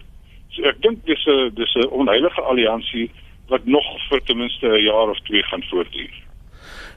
[0.55, 3.11] So ek dink dis 'n dis 'n onheilige alliansie
[3.49, 6.13] wat nog vir ten minste 'n jaar of twee gaan voortduur.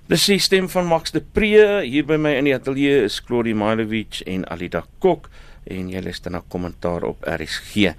[0.08, 3.54] Dis die stem van Max de Pre hier by my in die ateljee is Claudie
[3.54, 5.28] Mailovic en Alida Kok
[5.70, 7.94] en jy luister na kommentaar op RSG.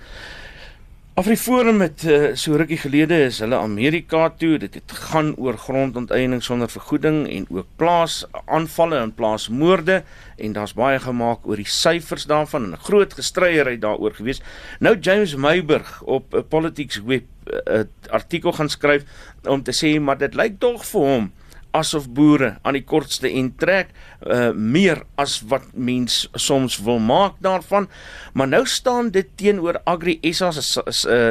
[1.22, 4.56] Afriforum het uh, so rukkie gelede is hulle Amerika toe.
[4.58, 10.00] Dit het gaan oor grondonteiening sonder vergoeding en ook plaasaanvalle en plaasmoorde
[10.42, 14.42] en daar's baie gemaak oor die syfers daarvan en 'n groot gestryery daaroor gewees.
[14.80, 19.06] Nou James Meiburg op 'n uh, Politics web 'n uh, artikel gaan skryf
[19.44, 21.32] om te sê maar dit lyk tog vir hom
[21.72, 23.92] asof boere aan die kortste end trek
[24.26, 27.88] uh, meer as wat mens soms wil maak daarvan.
[28.34, 30.84] Maar nou staan dit teenoor Agri SA se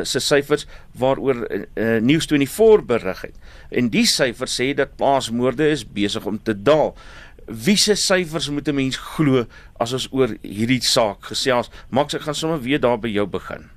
[0.04, 0.66] se syfers
[0.98, 3.40] waaroor uh, News24 berig het.
[3.70, 6.94] En die syfers sê dat plaasmoorde is besig om te daal.
[7.46, 9.46] Wie se syfers moet 'n mens glo
[9.78, 11.70] as ons oor hierdie saak gesels?
[11.90, 13.70] Maak ek gaan sommer weer daar by jou begin.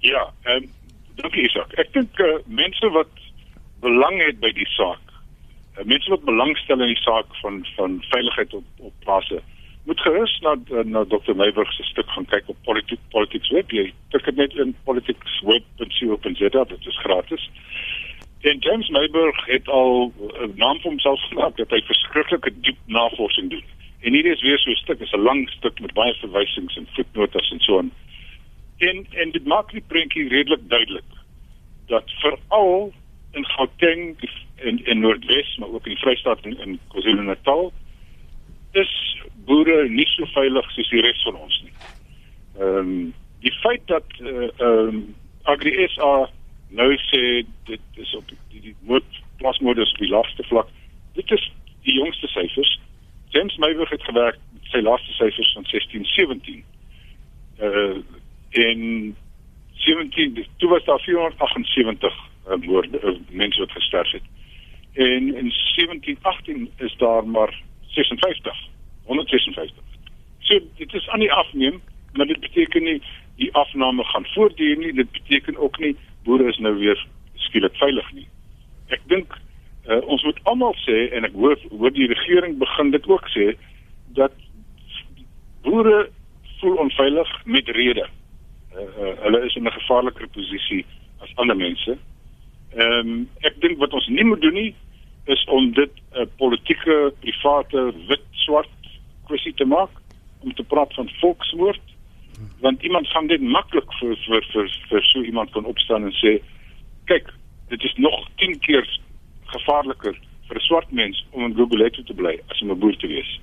[0.00, 0.70] Ja ehm um,
[1.14, 1.72] dankie Isak.
[1.78, 3.10] Ek dink uh, mense wat
[3.80, 5.11] belang het by die saak uh,
[5.84, 9.42] mense wat belangstel in die saak van van veiligheid op op plase
[9.84, 11.34] moet gerus na na Dr.
[11.34, 13.70] Meiburg se stuk gaan kyk op politiek politics web.
[13.70, 17.50] Jy tik dit net in politicsweb.co.za dit is gratis.
[18.40, 23.50] En James Meiburg het al 'n naam vir homself gemaak dat hy verskriklike diep navorsing
[23.50, 23.64] doen.
[24.00, 26.88] En hier is weer so 'n stuk is 'n lang stuk met baie verwysings en
[26.92, 27.92] voetnotas en so aan.
[28.78, 31.10] En en dit maak die prentjie redelik duidelik
[31.86, 32.92] dat veral
[33.32, 34.28] in Gauteng en
[34.62, 37.72] in Noordwes, maar ook in Vrystaat en in KwaZulu-Natal
[38.72, 38.92] is
[39.44, 41.74] boere nie so veilig soos die res van ons nie.
[42.60, 43.10] Ehm um,
[43.42, 45.14] die feit dat eh, ehm uh, um,
[45.50, 46.28] Agri SA
[46.70, 50.68] nou sê dit is op die, die moed plasmodus die laagste vlak.
[51.18, 51.48] Dit is
[51.82, 52.78] die jongste syfers.
[53.34, 56.62] James Meyburg het gewerk met sy laaste syfers van 1617.
[57.58, 57.98] Uh
[58.52, 59.16] in
[59.72, 64.22] 17 toe was daar 478 uh, woorde uh, mense wat gesterf het.
[64.92, 68.68] En in 1718 is daar maar 56
[69.04, 69.84] 156.
[70.38, 71.80] So dit is aan die afneem,
[72.12, 73.02] maar dit beteken nie
[73.36, 74.92] die afname gaan voortduur nie.
[74.92, 78.26] Dit beteken ook nie boere is nou weer skielik veilig nie.
[78.88, 79.34] Ek dink
[79.88, 83.52] uh, ons moet almal sê en ek hoor hoor die regering begin dit ook sê
[84.18, 84.34] dat
[85.62, 86.10] boere
[86.60, 88.06] voel onveilig met rede.
[88.72, 90.84] Uh, uh, hulle is in 'n gevaarliker posisie
[91.20, 91.98] as ander mense.
[92.76, 94.74] Ehm um, ek dink wat ons nie moet doen nie
[95.24, 98.70] is om dit 'n uh, politieke private wit swart
[99.26, 99.90] kwessie te maak
[100.40, 101.80] om te praat van volksmoord
[102.60, 106.38] want iemand gaan dit maklik vir vir vir vir so iemand kan opstaan en sê
[107.04, 107.32] kyk
[107.68, 108.86] dit is nog 10 keer
[109.54, 110.18] gevaarliker
[110.48, 113.40] vir 'n swart mens om in Gugulethu te bly as om 'n boer te wees.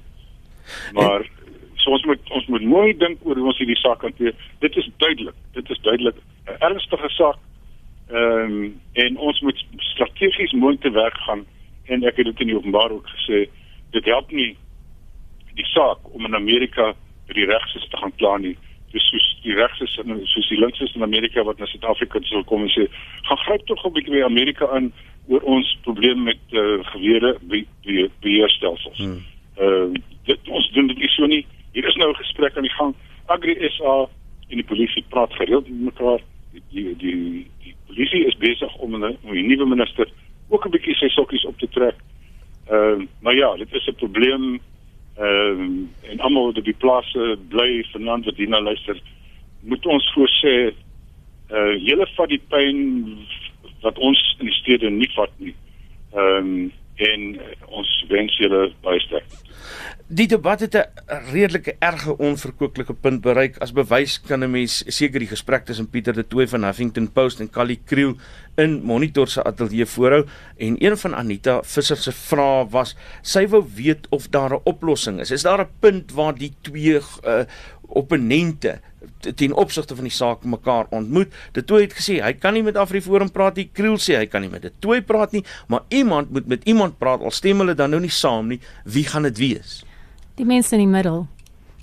[0.94, 1.30] Maar
[1.76, 4.34] so ons moet ons moet mooi dink oor hoe ons hierdie saak hanteer.
[4.60, 5.36] Dit is duidelik.
[5.54, 6.16] Dit is duidelik
[6.48, 7.38] 'n ernstige saak.
[8.10, 11.46] Ehm um, en ons moet strategies mooi te werk gaan
[11.86, 13.46] en ek het dit in die openbaar ook gesê
[13.92, 14.58] dit help nie
[15.54, 16.94] die saak om in Amerika
[17.28, 18.56] by die regses te gaan kla nie
[18.94, 22.66] dis soos die regses en soos die linkses in Amerika wat na Suid-Afrika sou kom
[22.66, 22.88] en sê
[23.28, 24.92] gaan gryp tog 'n bietjie by Amerika aan
[25.30, 27.38] oor ons probleem met uh, gewere
[28.22, 28.98] beheerstelsels.
[28.98, 29.22] Hmm.
[29.62, 29.94] Uh,
[30.26, 31.46] dit ons doen dit nie so nie.
[31.74, 32.96] Hier is nou 'n gesprek aan die gang.
[33.28, 34.10] Agri SA
[34.50, 36.20] en die polisie praat gereeld met mekaar.
[36.52, 37.48] Die die die,
[38.00, 40.08] die polisie is besig om 'n nuwe minister
[40.50, 41.96] ook 'n bietjie sy sokkies op te trek.
[42.70, 44.60] Ehm uh, maar ja, dit is 'n probleem
[45.18, 49.02] ehm um, en almal wat op die plase bly vanaand wat hierna luister,
[49.62, 50.74] moet ons voorsê
[51.50, 53.18] eh uh, julle vat die pyn
[53.82, 55.56] wat ons in die stede nie vat nie.
[56.14, 59.36] Ehm um, en uh, ons wens julle baie sterkte.
[60.10, 60.90] Die debat het 'n
[61.32, 63.58] redelike erge onverkoeklike punt bereik.
[63.58, 67.40] As bewys kan 'n mens seker die gesprek tussen Pieter de Tooy van Huffington Post
[67.40, 68.16] en Callie Kriel
[68.56, 70.26] in Monitor se ateljee voorhou
[70.58, 75.20] en een van Anita Visser se vrae was sy wou weet of daar 'n oplossing
[75.20, 75.32] is.
[75.32, 77.46] Is daar 'n punt waar die twee uh,
[77.88, 78.80] opponente
[79.36, 81.34] ten opsigte van die saak mekaar ontmoet.
[81.52, 83.70] De Tooy het gesê hy kan nie met Afriforum praat nie.
[83.74, 86.98] Kriel sê hy kan nie met De Tooy praat nie, maar iemand moet met iemand
[86.98, 87.22] praat.
[87.22, 88.60] Al stem hulle dan nou nie saam nie.
[88.86, 89.84] Wie gaan dit wees?
[90.40, 91.26] Die mense in die middel.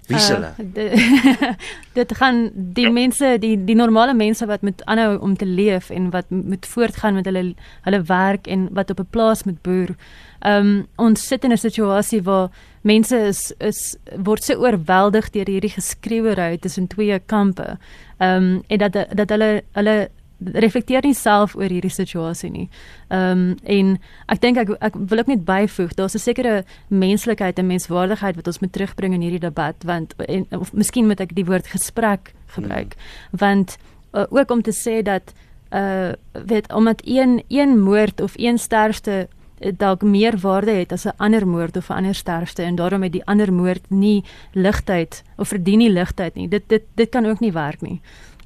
[0.06, 0.54] Wie is hulle?
[0.56, 1.54] Uh,
[1.96, 2.92] dit gaan die ja.
[2.92, 7.16] mense, die die normale mense wat moet aanhou om te leef en wat moet voortgaan
[7.16, 7.54] met hulle
[7.86, 9.94] hulle werk en wat op 'n plaas moet boer.
[10.40, 12.50] Ehm um, ons sit in 'n situasie waar
[12.82, 17.78] mense is is word so oorweldig deur hierdie geskreeuery tussen twee kampe.
[18.18, 22.68] Ehm um, en dat dat hulle hulle reflekteer nie self oor hierdie situasie nie.
[23.08, 27.58] Ehm um, en ek dink ek ek wil ook net byvoeg, daar's 'n sekere menslikheid
[27.58, 31.34] en menswaardigheid wat ons moet terugbring in hierdie debat want en of miskien moet ek
[31.34, 33.38] die woord gesprek gebruik hmm.
[33.38, 33.76] want
[34.12, 35.32] uh, ook om te sê dat
[35.72, 36.12] uh
[36.46, 39.28] weet omdat een een moord of een sterfte
[39.76, 43.12] dalk meer waarde het as 'n ander moord of 'n ander sterfte en daarom het
[43.12, 46.48] die ander moord nie ligtheid of verdien nie ligtheid nie.
[46.48, 48.00] Dit dit dit kan ook nie werk nie.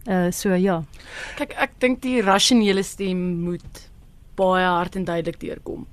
[0.09, 0.82] Uh so ja.
[1.36, 3.86] Kyk, ek dink die rasionele stem moet
[4.40, 5.86] baie hard en duidelik deurkom.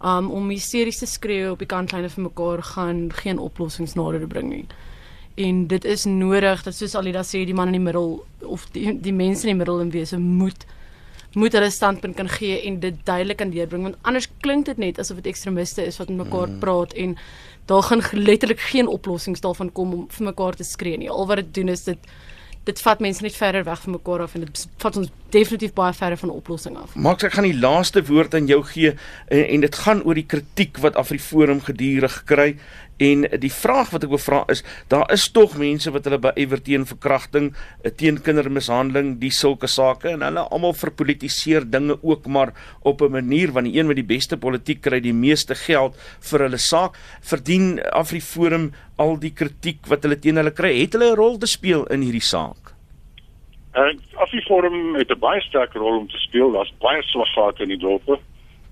[0.00, 4.50] Um om hysteries te skreeu op die kantlyne vir mekaar gaan geen oplossings nader bring
[4.52, 4.66] nie.
[5.40, 8.94] En dit is nodig dat soos Alida sê die man in die middel of die
[9.00, 10.66] die mense in die middel in wese moet
[11.38, 14.98] moet hulle standpunt kan gee en dit duidelik kan deurbring want anders klink dit net
[14.98, 16.58] asof dit ekstremiste is wat met mekaar mm.
[16.58, 17.14] praat en
[17.70, 21.10] daar gaan letterlik geen oplossings daarvan kom om vir mekaar te skree nie.
[21.10, 21.98] Al wat dit doen is dit
[22.70, 25.94] dit vat mense net verder weg van mekaar af en dit vat ons definitief baie
[25.94, 26.94] verder van 'n oplossing af.
[26.94, 28.94] Maak ek gaan die laaste woord aan jou gee
[29.28, 32.56] en, en dit gaan oor die kritiek wat Afriforum gedurig kry
[33.00, 34.60] En die vraag wat ek wil vra is,
[34.92, 40.10] daar is tog mense wat hulle beywer teen verkrachting, eh, teen kindermishandeling, die sulke sake
[40.10, 42.52] en hulle almal verpolitiseer dinge ook maar
[42.84, 46.40] op 'n manier want die een met die beste politiek kry die meeste geld vir
[46.40, 46.98] hulle saak.
[47.22, 50.80] Verdien Afriforum al die kritiek wat hulle teen hulle kry?
[50.80, 52.74] Het hulle 'n rol te speel in hierdie saak?
[53.72, 56.52] En uh, Afriforum het 'n baie sterk rol om te speel.
[56.52, 58.18] Daar's baie slaggate in die dorpe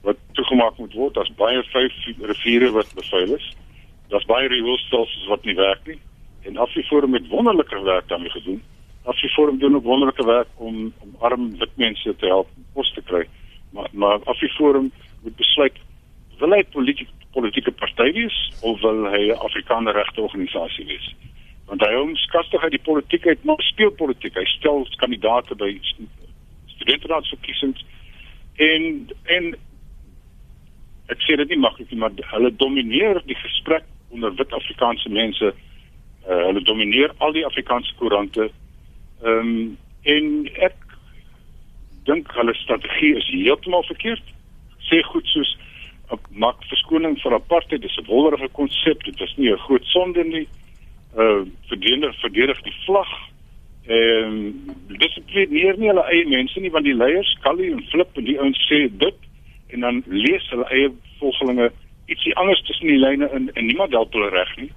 [0.02, 1.14] wat toegemaak moet word.
[1.14, 3.56] Daar's baie vyf riviere wat bevuil is.
[4.08, 5.98] Daar's baie rioolstelsels wat nie werk nie.
[6.48, 8.62] En Afriforum het wonderlike werk daarmee gedoen.
[9.04, 13.26] Afriforum doen ook wonderlike werk om om arm wit mense te help pos te kry.
[13.72, 14.92] Maar maar Afriforum
[15.22, 15.76] moet besluit
[16.38, 21.14] wil hy politiek politieke party wees of wil hy 'n Afrikaner regte organisasie wees?
[21.66, 24.34] Want hy hom skastig uit die politiek uit, maar speel politiek.
[24.34, 25.78] Hy stel kandidaate by
[26.66, 27.84] studentraadsverkiesings
[28.56, 29.54] en en
[31.08, 35.54] ek sê dit nie maklik nie, maar hulle domineer die gesprek onder wit Afrikaanse mense.
[36.28, 38.50] Uh, hulle domineer al die Afrikaanse koerante.
[39.22, 40.76] Ehm um, en ek
[42.08, 44.34] dink hulle strategie is heeltemal verkeerd.
[44.88, 45.56] Sê goed soos
[46.30, 49.04] maak verskoning vir apartheid, dis 'n wonderlike konsep.
[49.04, 50.48] Dit is nie 'n groot sonde nie.
[51.16, 53.10] Uh verdedig verdedig die vlag.
[53.86, 58.24] Ehm um, dissiplineer nie hulle eie mense nie want die leiers, Kali en Flip en
[58.24, 59.18] die ouens sê dit
[59.68, 61.70] en dan lees hulle eie volgelinge
[62.08, 64.70] ietsie anders tussen die lyne in en niemand help hulle reg nie.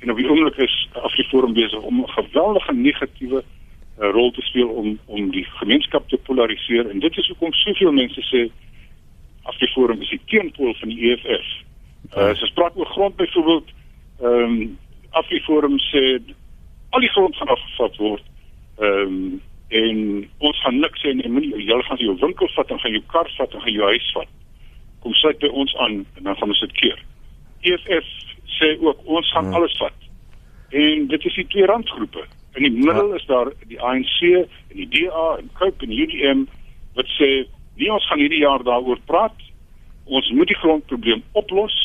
[0.00, 4.68] En op die oomblik is Afriforum besig om 'n geweldige negatiewe uh, rol te speel
[4.68, 8.48] om om die gemeenskap te polariseer en dit is hoekom soveel mense sê
[9.42, 11.46] Afriforum is die teenpool van die EFF.
[12.16, 13.68] Uh, as ons praat oor grond byvoorbeeld,
[14.20, 14.78] ehm um,
[15.10, 16.22] Afriforum sê
[16.90, 18.24] al die grond gaan afgevat word.
[18.78, 22.92] Ehm um, en ons gaan niks sê nie, jy gaan jou winkel vat en gaan
[22.92, 24.30] jou kar vat en gaan jou huis vat
[25.00, 26.98] kom sluit by ons aan en dan gaan ons dit keer.
[27.60, 28.10] EFF
[28.58, 29.54] sê ook ons gaan hmm.
[29.54, 29.96] alles vat.
[30.70, 32.24] En dit is die twee randgroepe.
[32.58, 36.44] In die middel is daar die ANC en die DA en COPE en UDM
[36.98, 37.30] wat sê
[37.80, 39.36] nie ons gaan hierdie jaar daaroor praat.
[40.04, 41.76] Ons moet die grondprobleem oplos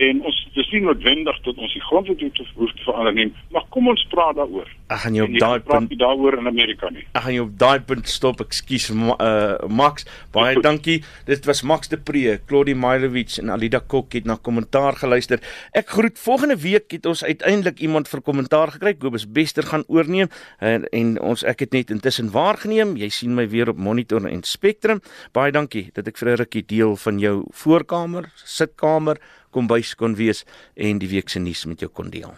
[0.00, 3.90] en ons dis nie noodwendig dat ons die grondwet hoef te verander nie, maar kom
[3.92, 4.68] ons praat daaroor.
[4.90, 7.04] Ek gaan jou op daai punt daaroor in Amerika nie.
[7.14, 8.42] Ek gaan jou op daai punt stop.
[8.42, 11.00] Ekskuus uh Max, baie dankie.
[11.28, 15.42] Dit was Max de Pre, Claudie Mailovic en Alida Kok het na kommentaar geluister.
[15.76, 18.94] Ek groet volgende week het ons uiteindelik iemand vir kommentaar gekry.
[18.98, 22.96] Kobus Bester gaan oorneem en, en ons ek het net intussen waargeneem.
[22.98, 25.04] Jy sien my weer op monitor en Spectrum.
[25.36, 29.20] Baie dankie dat ek vir 'n rukkie deel van jou voorkamer, sitkamer
[29.50, 30.44] kombuis kon wees
[30.74, 32.34] en die week se nuus met jou kon deel.